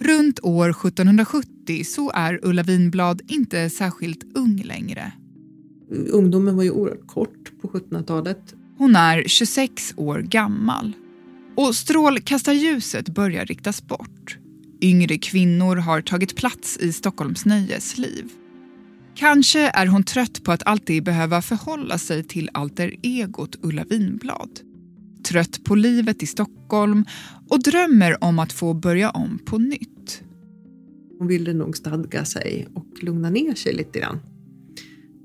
Runt 0.00 0.40
år 0.42 0.70
1770 0.70 1.84
så 1.84 2.10
är 2.10 2.40
Ulla 2.42 2.62
Vinblad 2.62 3.22
inte 3.28 3.70
särskilt 3.70 4.36
ung 4.36 4.62
längre. 4.64 5.12
Ungdomen 5.90 6.56
var 6.56 6.62
ju 6.62 6.70
oerhört 6.70 7.06
kort 7.06 7.52
på 7.62 7.68
1700-talet. 7.68 8.54
Hon 8.78 8.96
är 8.96 9.24
26 9.26 9.94
år 9.96 10.18
gammal. 10.18 10.92
Och 11.56 11.74
strålkastarljuset 11.74 13.08
börjar 13.08 13.46
riktas 13.46 13.82
bort. 13.82 14.38
Yngre 14.80 15.18
kvinnor 15.18 15.76
har 15.76 16.00
tagit 16.00 16.36
plats 16.36 16.76
i 16.76 16.92
Stockholms 16.92 17.44
nöjesliv. 17.44 18.30
Kanske 19.16 19.60
är 19.60 19.86
hon 19.86 20.04
trött 20.04 20.44
på 20.44 20.52
att 20.52 20.62
alltid 20.66 21.04
behöva 21.04 21.42
förhålla 21.42 21.98
sig 21.98 22.24
till 22.24 22.50
alter 22.54 22.94
egot 23.02 23.56
Ulla 23.62 23.84
Vinblad. 23.84 24.60
Trött 25.28 25.64
på 25.64 25.74
livet 25.74 26.22
i 26.22 26.26
Stockholm 26.26 27.04
och 27.48 27.62
drömmer 27.62 28.24
om 28.24 28.38
att 28.38 28.52
få 28.52 28.74
börja 28.74 29.10
om 29.10 29.38
på 29.44 29.58
nytt. 29.58 30.22
Hon 31.18 31.28
ville 31.28 31.52
nog 31.52 31.76
stadga 31.76 32.24
sig 32.24 32.68
och 32.74 33.02
lugna 33.02 33.30
ner 33.30 33.54
sig 33.54 33.72
lite 33.72 33.98
grann. 33.98 34.20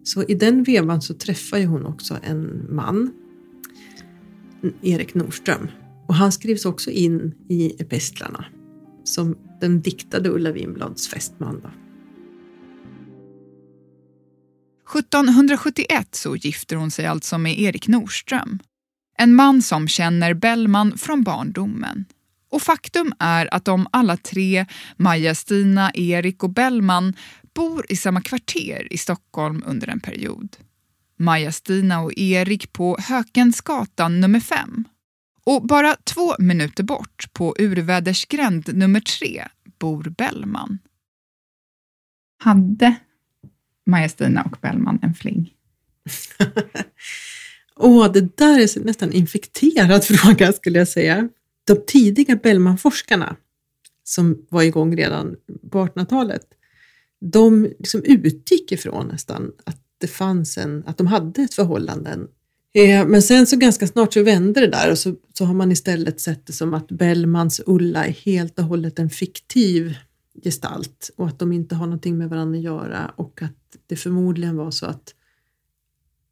Så 0.03 0.24
i 0.24 0.34
den 0.36 0.63
vevan 0.63 1.01
så 1.01 1.13
träffar 1.13 1.65
hon 1.65 1.86
också 1.86 2.17
en 2.24 2.67
man, 2.75 3.12
Erik 4.81 5.13
Nordström. 5.13 5.67
Och 6.08 6.15
han 6.15 6.31
skrivs 6.31 6.65
också 6.65 6.91
in 6.91 7.36
i 7.50 7.81
epistlarna 7.81 8.46
som 9.03 9.38
den 9.62 9.81
diktade 9.81 10.29
Ulla 10.29 10.51
Vinblads 10.51 11.08
fästman. 11.08 11.62
1771 14.89 16.15
så 16.15 16.36
gifter 16.36 16.75
hon 16.75 16.91
sig 16.91 17.05
alltså 17.05 17.38
med 17.38 17.60
Erik 17.60 17.88
Norström 17.88 18.60
En 19.17 19.36
man 19.36 19.62
som 19.62 19.88
känner 19.88 20.34
Bellman 20.34 20.98
från 20.98 21.24
barndomen. 21.24 22.05
Och 22.51 22.62
faktum 22.62 23.13
är 23.19 23.53
att 23.53 23.65
de 23.65 23.88
alla 23.91 24.17
tre, 24.17 24.65
Maja-Stina, 24.98 25.91
Erik 25.93 26.43
och 26.43 26.50
Bellman, 26.50 27.13
bor 27.53 27.86
i 27.89 27.96
samma 27.96 28.22
kvarter 28.22 28.93
i 28.93 28.98
Stockholm 28.98 29.63
under 29.65 29.88
en 29.88 30.00
period. 30.00 30.58
Maja-Stina 31.17 32.01
och 32.01 32.13
Erik 32.17 32.74
på 32.74 32.98
Hökensgatan 33.00 34.19
nummer 34.19 34.39
5. 34.39 34.84
Och 35.46 35.67
bara 35.67 35.96
två 36.03 36.36
minuter 36.39 36.84
bort, 36.84 37.34
på 37.34 37.55
Urvädersgränd 37.60 38.77
nummer 38.77 39.00
3, 39.00 39.48
bor 39.79 40.03
Bellman. 40.17 40.79
Hade 42.43 42.96
Maja-Stina 43.89 44.43
och 44.51 44.58
Bellman 44.62 45.00
en 45.01 45.13
fling? 45.13 45.53
Åh, 47.75 48.08
oh, 48.08 48.12
det 48.12 48.38
där 48.38 48.60
är 48.60 48.86
nästan 48.86 49.12
infekterad 49.12 50.03
fråga 50.05 50.53
skulle 50.53 50.79
jag 50.79 50.88
säga. 50.88 51.29
De 51.63 51.77
tidiga 51.88 52.36
Bellmanforskarna, 52.36 53.36
som 54.03 54.46
var 54.50 54.63
igång 54.63 54.96
redan 54.96 55.36
på 55.72 55.86
1800-talet, 55.86 56.43
de 57.22 57.64
liksom 57.79 58.03
utgick 58.03 58.72
ifrån 58.72 59.07
nästan 59.07 59.51
att 59.64 59.81
det 59.98 60.07
fanns 60.07 60.57
en, 60.57 60.83
att 60.85 60.98
de 60.98 61.07
hade 61.07 61.42
ett 61.42 61.53
förhållande. 61.53 62.20
Eh, 62.74 63.07
men 63.07 63.22
sen 63.22 63.48
så 63.48 63.57
ganska 63.57 63.87
snart 63.87 64.14
så 64.14 64.24
vände 64.24 64.59
det 64.61 64.68
där 64.68 64.92
och 64.92 64.98
så, 64.98 65.16
så 65.33 65.46
har 65.46 65.53
man 65.53 65.72
istället 65.72 66.22
sett 66.22 66.48
det 66.48 66.53
som 66.53 66.74
att 66.74 66.87
Bellmans 66.87 67.61
Ulla 67.66 68.05
är 68.05 68.11
helt 68.11 68.59
och 68.59 68.66
hållet 68.66 69.00
en 69.00 69.09
fiktiv 69.09 69.96
gestalt 70.44 71.10
och 71.16 71.28
att 71.28 71.40
de 71.40 71.52
inte 71.52 71.75
har 71.75 71.86
någonting 71.86 72.18
med 72.18 72.30
varandra 72.30 72.58
att 72.58 72.64
göra 72.64 73.14
och 73.16 73.42
att 73.42 73.78
det 73.88 73.96
förmodligen 73.96 74.56
var 74.56 74.72
så 74.72 74.86
att 74.86 75.16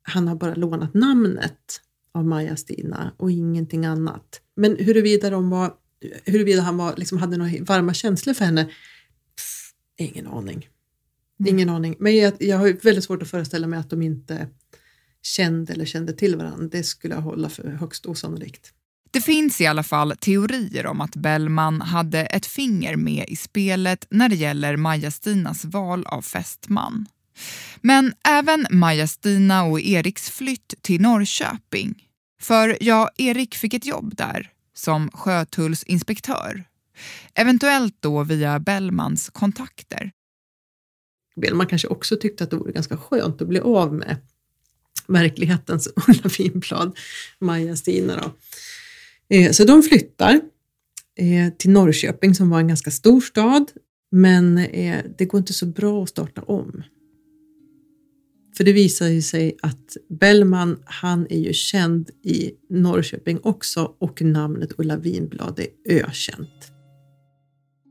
han 0.01 0.27
har 0.27 0.35
bara 0.35 0.55
lånat 0.55 0.93
namnet 0.93 1.81
av 2.11 2.25
Maja-Stina 2.25 3.13
och 3.17 3.31
ingenting 3.31 3.85
annat. 3.85 4.41
Men 4.55 4.75
huruvida, 4.75 5.29
de 5.29 5.49
var, 5.49 5.73
huruvida 6.25 6.61
han 6.61 6.77
var, 6.77 6.95
liksom 6.97 7.17
hade 7.17 7.37
några 7.37 7.63
varma 7.63 7.93
känslor 7.93 8.33
för 8.33 8.45
henne, 8.45 8.65
pff, 9.35 9.73
ingen 9.97 10.27
aning. 10.27 10.69
Mm. 11.39 11.53
Ingen 11.53 11.69
aning. 11.69 11.95
Men 11.99 12.15
jag, 12.15 12.33
jag 12.39 12.57
har 12.57 12.83
väldigt 12.83 13.03
svårt 13.03 13.21
att 13.21 13.29
föreställa 13.29 13.67
mig 13.67 13.79
att 13.79 13.89
de 13.89 14.01
inte 14.01 14.47
kände 15.21 15.73
eller 15.73 15.85
kände 15.85 16.13
till 16.13 16.35
varandra. 16.35 16.67
Det 16.71 16.83
skulle 16.83 17.15
jag 17.15 17.21
hålla 17.21 17.49
för 17.49 17.69
högst 17.69 18.05
osannolikt. 18.05 18.73
Det 19.17 19.21
finns 19.21 19.61
i 19.61 19.65
alla 19.65 19.83
fall 19.83 20.13
teorier 20.19 20.85
om 20.85 21.01
att 21.01 21.15
Bellman 21.15 21.81
hade 21.81 22.19
ett 22.19 22.45
finger 22.45 22.95
med 22.95 23.25
i 23.27 23.35
spelet 23.35 24.07
när 24.09 24.29
det 24.29 24.35
gäller 24.35 24.75
Maja-Stinas 24.75 25.65
val 25.65 26.05
av 26.05 26.21
fästman. 26.21 27.05
Men 27.81 28.13
även 28.27 28.67
Maja-Stina 28.69 29.63
och 29.63 29.81
Eriks 29.81 30.29
flytt 30.29 30.73
till 30.81 31.01
Norrköping. 31.01 32.03
För 32.41 32.77
ja, 32.81 33.09
Erik 33.17 33.55
fick 33.55 33.73
ett 33.73 33.85
jobb 33.85 34.15
där 34.15 34.49
som 34.73 35.11
sjötullsinspektör. 35.11 36.63
Eventuellt 37.33 37.95
då 37.99 38.23
via 38.23 38.59
Bellmans 38.59 39.29
kontakter. 39.29 40.11
Bellman 41.41 41.67
kanske 41.67 41.87
också 41.87 42.15
tyckte 42.15 42.43
att 42.43 42.49
det 42.49 42.57
vore 42.57 42.71
ganska 42.71 42.97
skönt 42.97 43.41
att 43.41 43.47
bli 43.47 43.59
av 43.59 43.93
med 43.93 44.17
verklighetens 45.07 45.87
Ulla 46.07 46.29
Vinblad, 46.37 46.97
Maja-Stina. 47.39 48.31
Eh, 49.29 49.51
så 49.51 49.63
de 49.63 49.83
flyttar 49.83 50.41
eh, 51.19 51.53
till 51.57 51.69
Norrköping 51.71 52.35
som 52.35 52.49
var 52.49 52.59
en 52.59 52.67
ganska 52.67 52.91
stor 52.91 53.21
stad, 53.21 53.71
men 54.11 54.57
eh, 54.57 54.97
det 55.17 55.25
går 55.25 55.37
inte 55.37 55.53
så 55.53 55.65
bra 55.65 56.03
att 56.03 56.09
starta 56.09 56.41
om. 56.41 56.83
För 58.57 58.63
det 58.63 58.73
visar 58.73 59.07
ju 59.07 59.21
sig 59.21 59.57
att 59.61 59.97
Bellman, 60.09 60.79
han 60.85 61.27
är 61.29 61.39
ju 61.39 61.53
känd 61.53 62.09
i 62.23 62.51
Norrköping 62.69 63.39
också 63.43 63.93
och 63.99 64.21
namnet 64.21 64.71
Ulla 64.77 64.97
Vinblad 64.97 65.59
är 65.59 65.67
ökänt. 65.95 66.71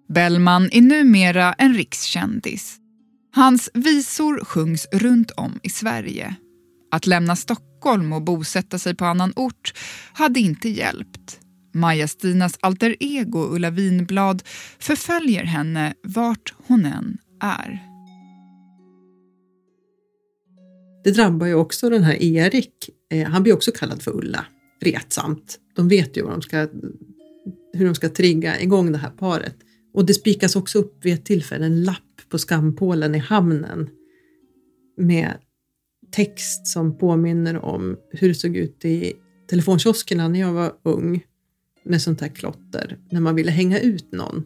Bellman 0.09 0.69
är 0.73 0.81
numera 0.81 1.53
en 1.53 1.75
rikskändis. 1.75 2.77
Hans 3.35 3.71
visor 3.75 4.45
sjungs 4.45 4.87
runt 4.93 5.31
om 5.31 5.61
i 5.63 5.69
Sverige. 5.69 6.37
Att 6.91 7.07
lämna 7.07 7.37
Stockholm 7.37 7.76
och 7.87 8.23
bosätta 8.23 8.79
sig 8.79 8.95
på 8.95 9.05
annan 9.05 9.33
ort 9.37 9.73
hade 10.13 10.41
inte 10.41 10.69
hjälpt. 10.69 11.41
Maja-Stinas 11.75 12.59
alter 12.61 12.97
ego 13.01 13.55
Ulla 13.55 13.71
Vinblad 13.71 14.43
förföljer 14.79 15.45
henne 15.45 15.95
vart 16.03 16.55
hon 16.67 16.85
än 16.85 17.19
är. 17.41 17.83
Det 21.05 21.11
drabbar 21.11 21.47
ju 21.47 21.55
också 21.55 21.91
den 21.91 22.03
här 22.03 22.23
Erik. 22.23 22.91
Eh, 23.11 23.29
han 23.29 23.43
blir 23.43 23.53
också 23.53 23.71
kallad 23.71 24.03
för 24.03 24.17
Ulla, 24.17 24.47
retsamt. 24.81 25.59
De 25.77 25.89
vet 25.89 26.17
ju 26.17 26.23
vad 26.23 26.33
de 26.33 26.43
ska, 26.43 26.69
hur 27.73 27.87
de 27.87 27.95
ska 27.95 28.09
trigga 28.09 28.61
igång 28.61 28.93
det 28.93 28.99
här 28.99 29.11
paret. 29.11 29.57
Och 29.95 30.07
det 30.07 30.15
spikas 30.15 30.57
också 30.57 30.79
upp 30.79 31.05
vid 31.05 31.15
ett 31.15 31.25
tillfälle 31.25 31.67
en 31.67 31.85
lapp 31.85 32.03
på 32.29 32.39
skampålen 32.39 33.15
i 33.15 33.19
hamnen 33.19 33.91
med 34.97 35.35
text 36.11 36.67
som 36.67 36.99
påminner 36.99 37.65
om 37.65 37.97
hur 38.11 38.29
det 38.29 38.35
såg 38.35 38.57
ut 38.57 38.85
i 38.85 39.13
telefonkioskerna 39.51 40.29
när 40.29 40.41
jag 40.41 40.53
var 40.53 40.73
ung 40.83 41.25
med 41.85 42.03
sånt 42.03 42.21
här 42.21 42.29
klotter, 42.29 42.99
när 43.11 43.21
man 43.21 43.35
ville 43.35 43.51
hänga 43.51 43.81
ut 43.81 44.13
någon. 44.13 44.45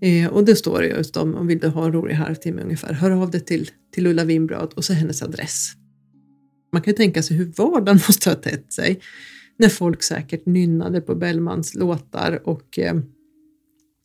Eh, 0.00 0.28
och 0.28 0.44
det 0.44 0.56
står 0.56 0.84
just 0.84 1.16
om, 1.16 1.34
om 1.34 1.46
vill 1.46 1.58
du 1.58 1.68
ha 1.68 1.84
en 1.84 1.92
rolig 1.92 2.14
halvtimme 2.14 2.62
ungefär, 2.62 2.92
hör 2.92 3.10
av 3.10 3.30
dig 3.30 3.40
till, 3.40 3.70
till 3.92 4.06
Ulla 4.06 4.24
Winbrad 4.24 4.72
och 4.76 4.84
så 4.84 4.92
hennes 4.92 5.22
adress. 5.22 5.72
Man 6.72 6.82
kan 6.82 6.90
ju 6.90 6.96
tänka 6.96 7.22
sig 7.22 7.36
hur 7.36 7.52
vardagen 7.56 8.00
måste 8.08 8.30
ha 8.30 8.36
tätt 8.36 8.72
sig 8.72 9.00
när 9.56 9.68
folk 9.68 10.02
säkert 10.02 10.46
nynnade 10.46 11.00
på 11.00 11.14
Bellmans 11.14 11.74
låtar 11.74 12.48
och 12.48 12.78
eh, 12.78 12.94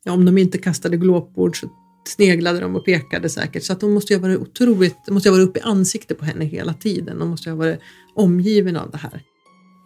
om 0.08 0.24
de 0.24 0.38
inte 0.38 0.58
kastade 0.58 0.96
glåpord 0.96 1.60
så 1.60 1.70
sneglade 2.08 2.60
de 2.60 2.76
och 2.76 2.84
pekade 2.84 3.28
säkert. 3.28 3.64
Så 3.64 3.72
att 3.72 3.80
de 3.80 3.92
måste 3.92 4.12
ju 4.12 4.18
ha 4.18 4.28
varit 4.28 4.38
otroligt, 4.38 4.96
de 5.06 5.14
måste 5.14 5.28
ha 5.28 5.36
varit 5.36 5.48
uppe 5.48 5.58
i 5.58 5.62
ansiktet 5.62 6.18
på 6.18 6.24
henne 6.24 6.44
hela 6.44 6.74
tiden. 6.74 7.18
De 7.18 7.28
måste 7.28 7.50
ha 7.50 7.56
varit 7.56 7.80
omgiven 8.14 8.76
av 8.76 8.90
det 8.90 8.98
här. 8.98 9.22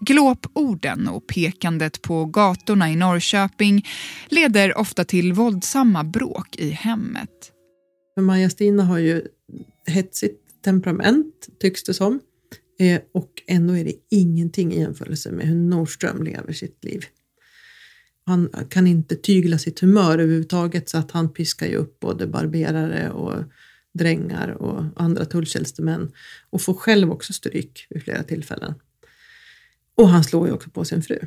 Glåporden 0.00 1.08
och 1.08 1.26
pekandet 1.26 2.02
på 2.02 2.24
gatorna 2.24 2.90
i 2.90 2.96
Norrköping 2.96 3.86
leder 4.28 4.78
ofta 4.78 5.04
till 5.04 5.32
våldsamma 5.32 6.04
bråk 6.04 6.56
i 6.56 6.70
hemmet. 6.70 7.52
Maja-Stina 8.20 8.84
har 8.84 8.98
ju 8.98 9.22
hetsigt 9.86 10.62
temperament 10.64 11.48
tycks 11.60 11.84
det 11.84 11.94
som. 11.94 12.20
Eh, 12.80 13.00
och 13.14 13.30
ändå 13.46 13.76
är 13.76 13.84
det 13.84 13.94
ingenting 14.10 14.72
i 14.72 14.80
jämförelse 14.80 15.30
med 15.30 15.46
hur 15.46 15.56
Nordström 15.56 16.22
lever 16.22 16.52
sitt 16.52 16.84
liv. 16.84 17.04
Han 18.24 18.48
kan 18.68 18.86
inte 18.86 19.16
tygla 19.16 19.58
sitt 19.58 19.80
humör 19.80 20.18
överhuvudtaget 20.18 20.88
så 20.88 20.98
att 20.98 21.10
han 21.10 21.32
piskar 21.32 21.66
ju 21.66 21.76
upp 21.76 22.00
både 22.00 22.26
barberare 22.26 23.10
och 23.10 23.44
drängar 23.94 24.48
och 24.48 24.84
andra 24.96 25.24
tulltjänstemän 25.24 26.12
och 26.50 26.60
får 26.60 26.74
själv 26.74 27.10
också 27.10 27.32
stryk 27.32 27.86
vid 27.90 28.02
flera 28.02 28.22
tillfällen. 28.22 28.74
Och 29.94 30.08
han 30.08 30.24
slår 30.24 30.46
ju 30.46 30.52
också 30.52 30.70
på 30.70 30.84
sin 30.84 31.02
fru. 31.02 31.18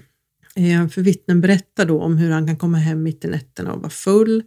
Eh, 0.55 0.87
för 0.87 1.01
vittnen 1.01 1.41
berättar 1.41 1.85
då 1.85 2.01
om 2.01 2.17
hur 2.17 2.31
han 2.31 2.47
kan 2.47 2.57
komma 2.57 2.77
hem 2.77 3.03
mitt 3.03 3.25
i 3.25 3.27
nätterna 3.27 3.73
och 3.73 3.79
vara 3.79 3.89
full 3.89 4.43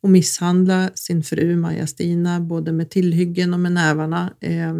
och 0.00 0.10
misshandla 0.10 0.90
sin 0.94 1.22
fru 1.22 1.56
Maja-Stina 1.56 2.40
både 2.40 2.72
med 2.72 2.90
tillhyggen 2.90 3.54
och 3.54 3.60
med 3.60 3.72
nävarna. 3.72 4.34
Eh, 4.40 4.76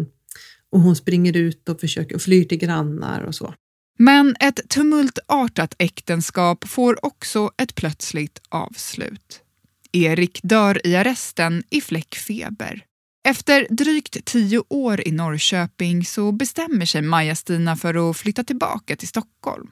och 0.69 0.79
hon 0.79 0.95
springer 0.95 1.37
ut 1.37 1.69
och 1.69 1.79
försöker 1.79 2.15
och 2.15 2.21
flyr 2.21 2.43
till 2.43 2.57
grannar 2.57 3.21
och 3.21 3.35
så. 3.35 3.53
Men 3.97 4.35
ett 4.39 4.69
tumultartat 4.69 5.75
äktenskap 5.77 6.67
får 6.67 7.05
också 7.05 7.51
ett 7.57 7.75
plötsligt 7.75 8.41
avslut. 8.49 9.41
Erik 9.91 10.39
dör 10.43 10.87
i 10.87 10.95
arresten 10.95 11.63
i 11.69 11.81
fläckfeber. 11.81 12.85
Efter 13.27 13.67
drygt 13.69 14.25
tio 14.25 14.63
år 14.69 15.07
i 15.07 15.11
Norrköping 15.11 16.05
så 16.05 16.31
bestämmer 16.31 16.85
sig 16.85 17.01
Maja-Stina 17.01 17.75
för 17.75 18.09
att 18.09 18.17
flytta 18.17 18.43
tillbaka 18.43 18.95
till 18.95 19.07
Stockholm. 19.07 19.71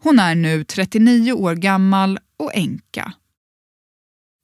Hon 0.00 0.18
är 0.18 0.34
nu 0.34 0.64
39 0.64 1.32
år 1.32 1.54
gammal 1.54 2.18
och 2.36 2.54
änka. 2.54 3.12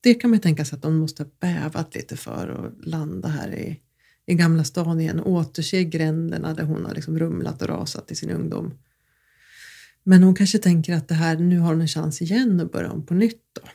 Det 0.03 0.15
kan 0.15 0.31
man 0.31 0.41
tänka 0.41 0.65
sig 0.65 0.77
att 0.77 0.83
de 0.83 0.99
måste 0.99 1.23
ha 1.23 1.31
bävat 1.41 1.95
lite 1.95 2.17
för 2.17 2.49
att 2.49 2.87
landa 2.87 3.29
här 3.29 3.55
i, 3.55 3.81
i 4.27 4.35
Gamla 4.35 4.65
stan 4.65 5.01
igen 5.01 5.21
och 5.21 5.33
återse 5.33 5.85
gränderna 5.85 6.55
där 6.55 6.65
hon 6.65 6.85
har 6.85 6.95
liksom 6.95 7.19
rumlat 7.19 7.63
och 7.63 7.69
rasat 7.69 8.11
i 8.11 8.15
sin 8.15 8.31
ungdom. 8.31 8.73
Men 10.05 10.23
hon 10.23 10.35
kanske 10.35 10.59
tänker 10.59 10.95
att 10.95 11.09
det 11.09 11.15
här, 11.15 11.37
nu 11.37 11.59
har 11.59 11.73
hon 11.73 11.81
en 11.81 11.89
chans 11.89 12.23
igen 12.23 12.61
att 12.61 12.73
börja 12.73 12.91
om 12.91 13.07
på 13.07 13.15
nytt 13.15 13.43
då, 13.61 13.69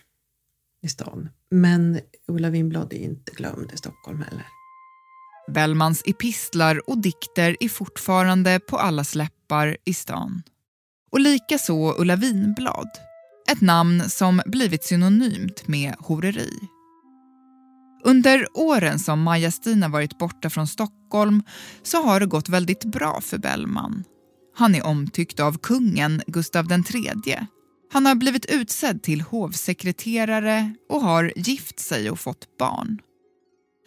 i 0.84 0.90
stan. 0.90 1.30
Men 1.52 2.00
Ulla 2.28 2.50
Winblad 2.50 2.94
är 2.94 2.98
inte 2.98 3.32
glömd 3.32 3.72
i 3.74 3.78
Stockholm 3.78 4.22
heller. 4.22 4.46
Bellmans 5.48 6.04
epistlar 6.06 6.90
och 6.90 6.98
dikter 6.98 7.58
är 7.60 7.70
fortfarande 7.70 8.60
på 8.60 8.78
allas 8.78 9.16
läppar 9.16 9.78
i 9.86 9.94
stan. 9.94 10.42
Och 11.12 11.20
likaså 11.20 11.96
Ulla 11.98 12.16
Winblad, 12.16 12.90
ett 13.52 13.62
namn 13.62 14.10
som 14.10 14.42
blivit 14.46 14.84
synonymt 14.84 15.68
med 15.68 15.96
horeri. 16.00 16.50
Under 18.04 18.48
åren 18.54 19.00
som 19.00 19.22
Maja-Stina 19.22 19.88
varit 19.88 20.18
borta 20.18 20.50
från 20.50 20.68
Stockholm 20.68 21.44
så 21.84 22.04
har 22.04 22.20
det 22.20 22.26
gått 22.26 22.50
väldigt 22.50 22.86
bra 22.86 23.22
för 23.22 23.38
Bellman. 23.38 24.04
Han 24.56 24.76
är 24.76 24.86
omtyckt 24.86 25.40
av 25.40 25.58
kungen 25.58 26.22
Gustav 26.28 26.72
III. 26.72 27.40
Han 27.92 28.06
har 28.06 28.16
blivit 28.16 28.46
utsedd 28.46 29.04
till 29.04 29.22
hovsekreterare 29.22 30.74
och 30.90 31.02
har 31.02 31.34
gift 31.36 31.80
sig 31.80 32.12
och 32.12 32.20
fått 32.20 32.58
barn. 32.58 33.02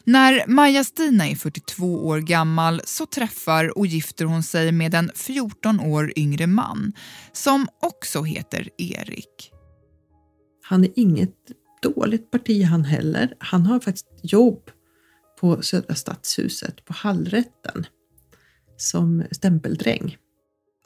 När 0.04 0.46
Maja-Stina 0.46 1.28
är 1.28 1.36
42 1.36 2.06
år 2.06 2.18
gammal 2.18 2.80
så 2.84 3.06
träffar 3.06 3.78
och 3.78 3.86
gifter 3.86 4.24
hon 4.24 4.42
sig 4.42 4.72
med 4.72 4.94
en 4.94 5.10
14 5.14 5.80
år 5.80 6.12
yngre 6.16 6.46
man 6.46 6.92
som 7.32 7.68
också 7.82 8.22
heter 8.22 8.68
Erik. 8.78 9.52
Han 10.62 10.84
är 10.84 10.90
inget 10.96 11.36
dåligt 11.82 12.30
parti 12.30 12.64
han 12.64 12.84
heller. 12.84 13.34
Han 13.38 13.66
har 13.66 13.80
faktiskt 13.80 14.06
jobb 14.22 14.70
på 15.40 15.62
Södra 15.62 15.94
Stadshuset 15.94 16.84
på 16.84 16.92
Hallrätten 16.92 17.86
som 18.76 19.24
stämpeldräng. 19.30 20.16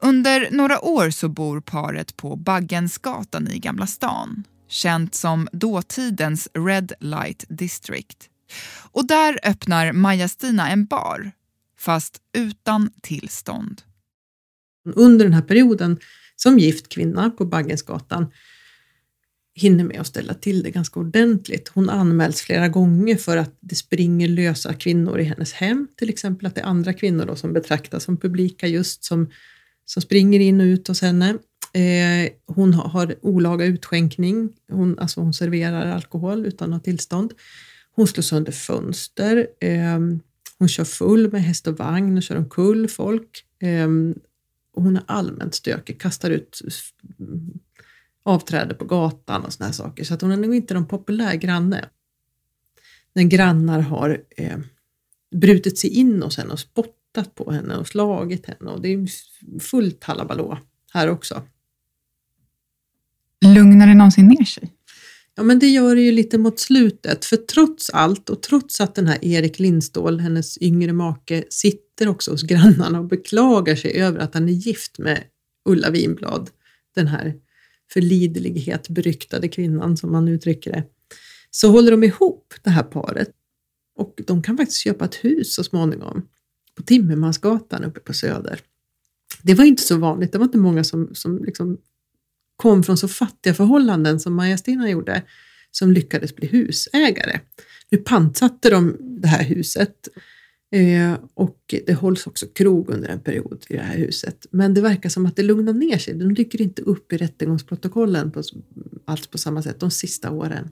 Under 0.04 0.50
några 0.50 0.84
år 0.84 1.10
så 1.10 1.28
bor 1.28 1.60
paret 1.60 2.16
på 2.16 2.36
Baggensgatan 2.36 3.48
i 3.48 3.58
Gamla 3.58 3.86
stan, 3.86 4.44
känt 4.68 5.14
som 5.14 5.48
dåtidens 5.52 6.48
Red 6.54 6.92
Light 7.00 7.44
District. 7.48 8.28
Och 8.90 9.06
där 9.06 9.38
öppnar 9.42 9.92
Maja-Stina 9.92 10.70
en 10.70 10.84
bar, 10.84 11.32
fast 11.78 12.20
utan 12.36 12.90
tillstånd. 13.02 13.82
Under 14.94 15.24
den 15.24 15.34
här 15.34 15.42
perioden 15.42 15.98
som 16.36 16.58
gift 16.58 16.88
kvinna 16.88 17.30
på 17.30 17.44
Baggensgatan 17.44 18.32
hinner 19.54 19.84
med 19.84 20.00
att 20.00 20.06
ställa 20.06 20.34
till 20.34 20.62
det 20.62 20.70
ganska 20.70 21.00
ordentligt. 21.00 21.68
Hon 21.68 21.90
anmäls 21.90 22.40
flera 22.40 22.68
gånger 22.68 23.16
för 23.16 23.36
att 23.36 23.56
det 23.60 23.74
springer 23.74 24.28
lösa 24.28 24.74
kvinnor 24.74 25.20
i 25.20 25.24
hennes 25.24 25.52
hem, 25.52 25.88
till 25.96 26.08
exempel 26.08 26.46
att 26.46 26.54
det 26.54 26.60
är 26.60 26.66
andra 26.66 26.92
kvinnor 26.92 27.24
då 27.26 27.36
som 27.36 27.52
betraktas 27.52 28.04
som 28.04 28.16
publika 28.16 28.66
just 28.66 29.04
som, 29.04 29.30
som 29.92 30.02
springer 30.02 30.40
in 30.40 30.60
och 30.60 30.64
ut 30.64 30.88
hos 30.88 31.02
henne. 31.02 31.38
Eh, 31.72 32.32
hon 32.46 32.74
har, 32.74 33.14
olaga 33.22 33.64
utskänkning, 33.64 34.48
hon, 34.68 34.98
alltså 34.98 35.20
hon 35.20 35.34
serverar 35.34 35.86
alkohol 35.86 36.46
utan 36.46 36.72
att 36.72 36.80
ha 36.80 36.84
tillstånd. 36.84 37.32
Hon 37.94 38.06
slår 38.06 38.22
sönder 38.22 38.52
fönster. 38.52 39.46
Eh, 39.60 39.98
hon 40.58 40.68
kör 40.68 40.84
full 40.84 41.32
med 41.32 41.42
häst 41.42 41.66
och 41.66 41.78
vagn 41.78 42.16
och 42.16 42.22
kör 42.22 42.36
omkull 42.36 42.88
folk. 42.88 43.44
Eh, 43.62 43.88
och 44.74 44.82
hon 44.82 44.96
är 44.96 45.02
allmänt 45.06 45.54
stökig, 45.54 46.00
kastar 46.00 46.30
ut 46.30 46.60
avträde 48.22 48.74
på 48.74 48.84
gatan 48.84 49.44
och 49.44 49.52
såna 49.52 49.66
här 49.66 49.72
saker. 49.72 50.04
Så 50.04 50.14
att 50.14 50.22
hon 50.22 50.32
är 50.32 50.36
nog 50.36 50.54
inte 50.54 50.74
någon 50.74 50.86
populär 50.86 51.34
granne. 51.34 51.88
När 53.14 53.22
grannar 53.22 53.80
har 53.80 54.22
eh, 54.36 54.58
brutit 55.34 55.78
sig 55.78 55.90
in 55.90 56.22
hos 56.22 56.36
henne 56.36 56.52
och 56.52 56.58
spottat 57.12 57.34
på 57.34 57.52
henne 57.52 57.76
och 57.76 57.88
slagit 57.88 58.46
henne 58.46 58.70
och 58.70 58.82
det 58.82 58.88
är 58.88 59.08
fullt 59.60 60.04
halabalå 60.04 60.58
här 60.92 61.08
också. 61.08 61.42
Lugnar 63.44 63.86
det 63.86 63.94
någonsin 63.94 64.28
ner 64.28 64.44
sig? 64.44 64.72
Ja, 65.34 65.42
men 65.42 65.58
det 65.58 65.66
gör 65.66 65.94
det 65.94 66.02
ju 66.02 66.12
lite 66.12 66.38
mot 66.38 66.60
slutet, 66.60 67.24
för 67.24 67.36
trots 67.36 67.90
allt 67.90 68.30
och 68.30 68.42
trots 68.42 68.80
att 68.80 68.94
den 68.94 69.06
här 69.06 69.24
Erik 69.24 69.58
Lindstål, 69.58 70.20
hennes 70.20 70.58
yngre 70.58 70.92
make, 70.92 71.44
sitter 71.50 72.08
också 72.08 72.30
hos 72.30 72.42
grannarna 72.42 72.98
och 72.98 73.08
beklagar 73.08 73.76
sig 73.76 74.00
över 74.00 74.18
att 74.18 74.34
han 74.34 74.48
är 74.48 74.52
gift 74.52 74.98
med 74.98 75.24
Ulla 75.64 75.90
Winblad, 75.90 76.50
den 76.94 77.06
här 77.06 77.34
för 77.92 78.00
liderlighet 78.00 78.88
beryktade 78.88 79.48
kvinnan 79.48 79.96
som 79.96 80.12
man 80.12 80.28
uttrycker 80.28 80.72
det, 80.72 80.84
så 81.50 81.70
håller 81.70 81.90
de 81.90 82.04
ihop 82.04 82.54
det 82.62 82.70
här 82.70 82.82
paret. 82.82 83.30
Och 83.96 84.20
de 84.26 84.42
kan 84.42 84.56
faktiskt 84.56 84.80
köpa 84.80 85.04
ett 85.04 85.14
hus 85.14 85.54
så 85.54 85.64
småningom 85.64 86.28
på 86.76 86.82
Timmermansgatan 86.82 87.84
uppe 87.84 88.00
på 88.00 88.12
Söder. 88.12 88.60
Det 89.42 89.54
var 89.54 89.64
inte 89.64 89.82
så 89.82 89.96
vanligt, 89.96 90.32
det 90.32 90.38
var 90.38 90.44
inte 90.44 90.58
många 90.58 90.84
som, 90.84 91.14
som 91.14 91.44
liksom 91.44 91.78
kom 92.56 92.82
från 92.82 92.96
så 92.96 93.08
fattiga 93.08 93.54
förhållanden 93.54 94.20
som 94.20 94.34
Maja-Stina 94.34 94.90
gjorde, 94.90 95.22
som 95.70 95.92
lyckades 95.92 96.36
bli 96.36 96.46
husägare. 96.48 97.40
Nu 97.90 97.98
pantsatte 97.98 98.70
de 98.70 98.96
det 99.00 99.28
här 99.28 99.44
huset 99.44 100.08
Eh, 100.72 101.14
och 101.34 101.74
det 101.86 101.94
hålls 101.94 102.26
också 102.26 102.46
krog 102.46 102.90
under 102.90 103.08
en 103.08 103.20
period 103.20 103.64
i 103.68 103.76
det 103.76 103.82
här 103.82 103.96
huset. 103.96 104.46
Men 104.50 104.74
det 104.74 104.80
verkar 104.80 105.08
som 105.08 105.26
att 105.26 105.36
det 105.36 105.42
lugnar 105.42 105.72
ner 105.72 105.98
sig. 105.98 106.14
De 106.14 106.34
dyker 106.34 106.62
inte 106.62 106.82
upp 106.82 107.12
i 107.12 107.16
rättegångsprotokollen 107.16 108.30
på, 108.30 108.42
alls 109.04 109.26
på 109.26 109.38
samma 109.38 109.62
sätt 109.62 109.80
de 109.80 109.90
sista 109.90 110.30
åren. 110.30 110.70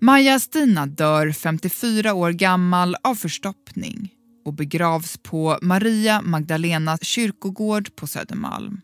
Maja-Stina 0.00 0.86
dör 0.86 1.32
54 1.32 2.14
år 2.14 2.30
gammal 2.30 2.96
av 3.02 3.14
förstoppning 3.14 4.12
och 4.44 4.54
begravs 4.54 5.16
på 5.22 5.58
Maria 5.62 6.22
Magdalenas 6.22 7.02
kyrkogård 7.02 7.96
på 7.96 8.06
Södermalm. 8.06 8.80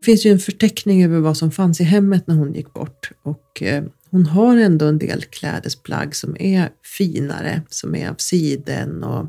Det 0.00 0.04
finns 0.04 0.26
ju 0.26 0.30
en 0.30 0.38
förteckning 0.38 1.04
över 1.04 1.18
vad 1.20 1.36
som 1.36 1.50
fanns 1.50 1.80
i 1.80 1.84
hemmet 1.84 2.26
när 2.26 2.34
hon 2.34 2.54
gick 2.54 2.72
bort 2.72 3.10
och 3.22 3.62
eh, 3.62 3.84
hon 4.10 4.26
har 4.26 4.56
ändå 4.56 4.86
en 4.86 4.98
del 4.98 5.22
klädesplagg 5.22 6.16
som 6.16 6.36
är 6.40 6.68
finare, 6.98 7.62
som 7.68 7.94
är 7.94 8.10
av 8.10 8.14
siden 8.14 9.04
och 9.04 9.26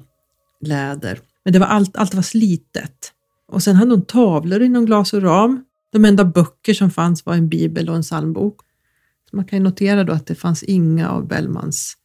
läder. 0.62 1.20
Men 1.44 1.54
det 1.54 1.60
var 1.60 1.68
allt, 1.68 1.96
allt 1.96 2.14
var 2.14 2.22
slitet. 2.22 3.12
Och 3.52 3.64
sen 3.64 3.76
hade 3.76 3.92
hon 3.92 4.06
tavlor 4.06 4.62
i 4.62 4.70
någon 4.70 4.86
glas 4.86 5.14
och 5.14 5.22
ram. 5.22 5.64
De 5.92 6.06
enda 6.06 6.26
böcker 6.26 6.74
som 6.74 6.92
fanns 6.92 7.26
var 7.26 7.34
en 7.34 7.50
bibel 7.50 7.90
och 7.90 7.96
en 7.96 8.02
psalmbok. 8.02 8.60
Man 9.34 9.46
kan 9.46 9.64
notera 9.64 10.04
då 10.04 10.14
att 10.14 10.26
det 10.26 10.36
fanns 10.36 10.64
inga 10.64 11.10
av 11.10 11.28
Bellmans 11.28 11.98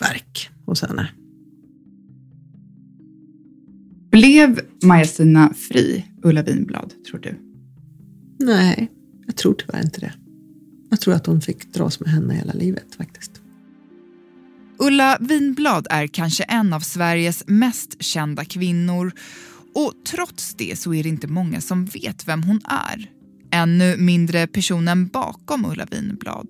verk 0.00 0.50
hos 0.66 0.82
henne. 0.82 1.08
Blev 4.10 4.60
Maja-Stina 4.82 5.54
fri, 5.54 6.04
Ulla 6.22 6.42
Winblad, 6.42 6.92
tror 7.10 7.20
du? 7.20 7.34
Nej, 8.38 8.90
jag 9.26 9.36
tror 9.36 9.54
tyvärr 9.54 9.82
inte 9.84 10.00
det. 10.00 10.12
Jag 10.90 11.00
tror 11.00 11.14
att 11.14 11.26
hon 11.26 11.40
fick 11.40 11.72
dras 11.72 12.00
med 12.00 12.08
henne 12.10 12.34
hela 12.34 12.52
livet 12.52 12.94
faktiskt. 12.96 13.40
Ulla 14.78 15.18
Winblad 15.20 15.86
är 15.90 16.06
kanske 16.06 16.44
en 16.44 16.72
av 16.72 16.80
Sveriges 16.80 17.44
mest 17.46 18.02
kända 18.02 18.44
kvinnor 18.44 19.12
och 19.74 19.92
trots 20.10 20.54
det 20.54 20.78
så 20.78 20.94
är 20.94 21.02
det 21.02 21.08
inte 21.08 21.26
många 21.26 21.60
som 21.60 21.84
vet 21.84 22.28
vem 22.28 22.42
hon 22.42 22.60
är. 22.64 23.10
Ännu 23.54 23.96
mindre 23.96 24.46
personen 24.46 25.06
bakom 25.06 25.64
Ulla 25.64 25.86
Winblad. 25.90 26.48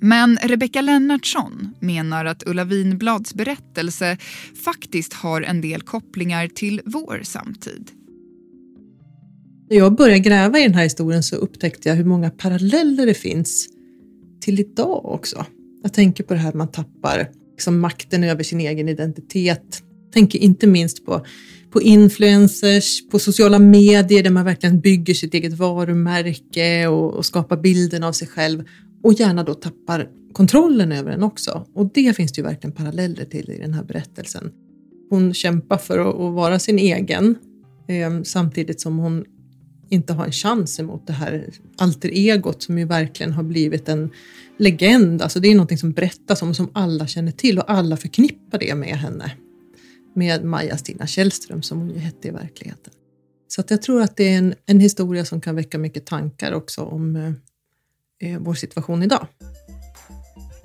Men 0.00 0.38
Rebecka 0.42 0.80
Lennartsson 0.80 1.74
menar 1.80 2.24
att 2.24 2.42
Ulla 2.46 2.64
Winblads 2.64 3.34
berättelse 3.34 4.16
faktiskt 4.64 5.12
har 5.12 5.42
en 5.42 5.60
del 5.60 5.82
kopplingar 5.82 6.48
till 6.48 6.80
vår 6.84 7.20
samtid. 7.22 7.90
När 9.70 9.76
jag 9.76 9.96
började 9.96 10.20
gräva 10.20 10.58
i 10.58 10.62
den 10.62 10.74
här 10.74 10.82
historien 10.82 11.22
så 11.22 11.36
upptäckte 11.36 11.88
jag 11.88 11.96
hur 11.96 12.04
många 12.04 12.30
paralleller 12.30 13.06
det 13.06 13.14
finns 13.14 13.68
till 14.40 14.60
idag 14.60 15.04
också. 15.04 15.46
Jag 15.82 15.92
tänker 15.92 16.24
på 16.24 16.34
det 16.34 16.40
här 16.40 16.48
att 16.48 16.54
man 16.54 16.72
tappar 16.72 17.28
liksom 17.50 17.80
makten 17.80 18.24
över 18.24 18.42
sin 18.42 18.60
egen 18.60 18.88
identitet. 18.88 19.82
Jag 20.04 20.12
tänker 20.12 20.38
inte 20.38 20.66
minst 20.66 21.06
på, 21.06 21.26
på 21.76 21.82
influencers, 21.82 23.08
på 23.08 23.18
sociala 23.18 23.58
medier 23.58 24.22
där 24.22 24.30
man 24.30 24.44
verkligen 24.44 24.80
bygger 24.80 25.14
sitt 25.14 25.34
eget 25.34 25.52
varumärke 25.52 26.86
och, 26.86 27.14
och 27.14 27.26
skapar 27.26 27.56
bilden 27.56 28.02
av 28.02 28.12
sig 28.12 28.28
själv 28.28 28.64
och 29.02 29.12
gärna 29.12 29.42
då 29.44 29.54
tappar 29.54 30.08
kontrollen 30.32 30.92
över 30.92 31.10
den 31.10 31.22
också. 31.22 31.66
Och 31.74 31.90
det 31.94 32.16
finns 32.16 32.32
det 32.32 32.40
ju 32.40 32.46
verkligen 32.46 32.72
paralleller 32.72 33.24
till 33.24 33.50
i 33.50 33.58
den 33.58 33.74
här 33.74 33.84
berättelsen. 33.84 34.50
Hon 35.10 35.34
kämpar 35.34 35.78
för 35.78 35.98
att, 35.98 36.14
att 36.14 36.34
vara 36.34 36.58
sin 36.58 36.78
egen 36.78 37.38
eh, 37.88 38.22
samtidigt 38.22 38.80
som 38.80 38.98
hon 38.98 39.24
inte 39.88 40.12
har 40.12 40.24
en 40.24 40.32
chans 40.32 40.80
emot 40.80 41.06
det 41.06 41.12
här 41.12 41.48
alter 41.78 42.08
egot 42.08 42.62
som 42.62 42.78
ju 42.78 42.84
verkligen 42.84 43.32
har 43.32 43.42
blivit 43.42 43.88
en 43.88 44.10
legend. 44.58 45.22
Alltså 45.22 45.40
det 45.40 45.48
är 45.48 45.54
någonting 45.54 45.78
som 45.78 45.92
berättas 45.92 46.42
om 46.42 46.48
och 46.48 46.56
som 46.56 46.70
alla 46.72 47.06
känner 47.06 47.32
till 47.32 47.58
och 47.58 47.70
alla 47.70 47.96
förknippar 47.96 48.58
det 48.58 48.74
med 48.74 48.96
henne. 48.96 49.32
Med 50.16 50.44
Maja-Stina 50.44 51.06
Källström 51.06 51.62
som 51.62 51.78
hon 51.78 51.90
ju 51.90 51.98
hette 51.98 52.28
i 52.28 52.30
verkligheten. 52.30 52.92
Så 53.48 53.60
att 53.60 53.70
jag 53.70 53.82
tror 53.82 54.02
att 54.02 54.16
det 54.16 54.34
är 54.34 54.38
en, 54.38 54.54
en 54.66 54.80
historia 54.80 55.24
som 55.24 55.40
kan 55.40 55.56
väcka 55.56 55.78
mycket 55.78 56.06
tankar 56.06 56.52
också 56.52 56.82
om 56.82 57.16
eh, 57.16 58.30
eh 58.30 58.38
vår 58.38 58.54
situation 58.54 59.02
idag. 59.02 59.26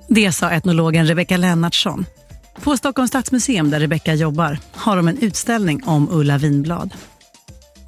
Det 0.08 0.32
sa 0.32 0.50
etnologen 0.50 1.08
Rebecka 1.08 1.38
Lennartsson. 1.38 2.06
På 2.64 2.78
Stockholms 2.78 3.10
stadsmuseum 3.10 3.70
där 3.70 3.80
Rebecka 3.80 4.14
jobbar 4.14 4.60
har 4.72 4.96
de 4.96 5.08
en 5.08 5.18
utställning 5.18 5.84
om 5.84 6.08
Ulla 6.12 6.38
Vinblad. 6.38 6.94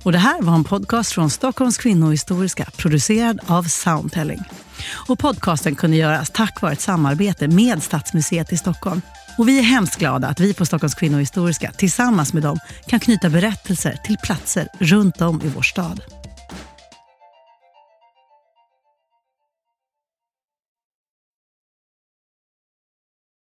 Och 0.04 0.12
det 0.12 0.18
här 0.18 0.42
var 0.42 0.56
en 0.56 0.64
podcast 0.64 1.12
från 1.12 1.30
Stockholms 1.30 1.78
kvinnohistoriska 1.78 2.68
producerad 2.78 3.40
av 3.48 3.64
Soundtelling. 3.64 4.42
Och 5.08 5.20
podcasten 5.20 5.76
kunde 5.76 5.98
göras 5.98 6.30
tack 6.30 6.62
vare 6.62 6.74
ett 6.74 6.82
samarbete 6.82 7.48
med 7.48 7.84
Stadsmuseet 7.84 8.54
i 8.54 8.58
Stockholm. 8.58 9.02
Och 9.38 9.50
vi 9.50 9.60
är 9.60 9.64
hemskt 9.64 10.00
glada 10.00 10.28
att 10.28 10.40
vi 10.40 10.54
på 10.54 10.66
Stockholms 10.66 10.96
kvinnohistoriska 10.96 11.72
tillsammans 11.72 12.34
med 12.34 12.44
dem 12.44 12.60
kan 12.86 13.00
knyta 13.00 13.30
berättelser 13.30 13.98
till 14.04 14.18
platser 14.18 14.68
runt 14.80 15.22
om 15.22 15.42
i 15.42 15.48
vår 15.48 15.62
stad. 15.62 16.02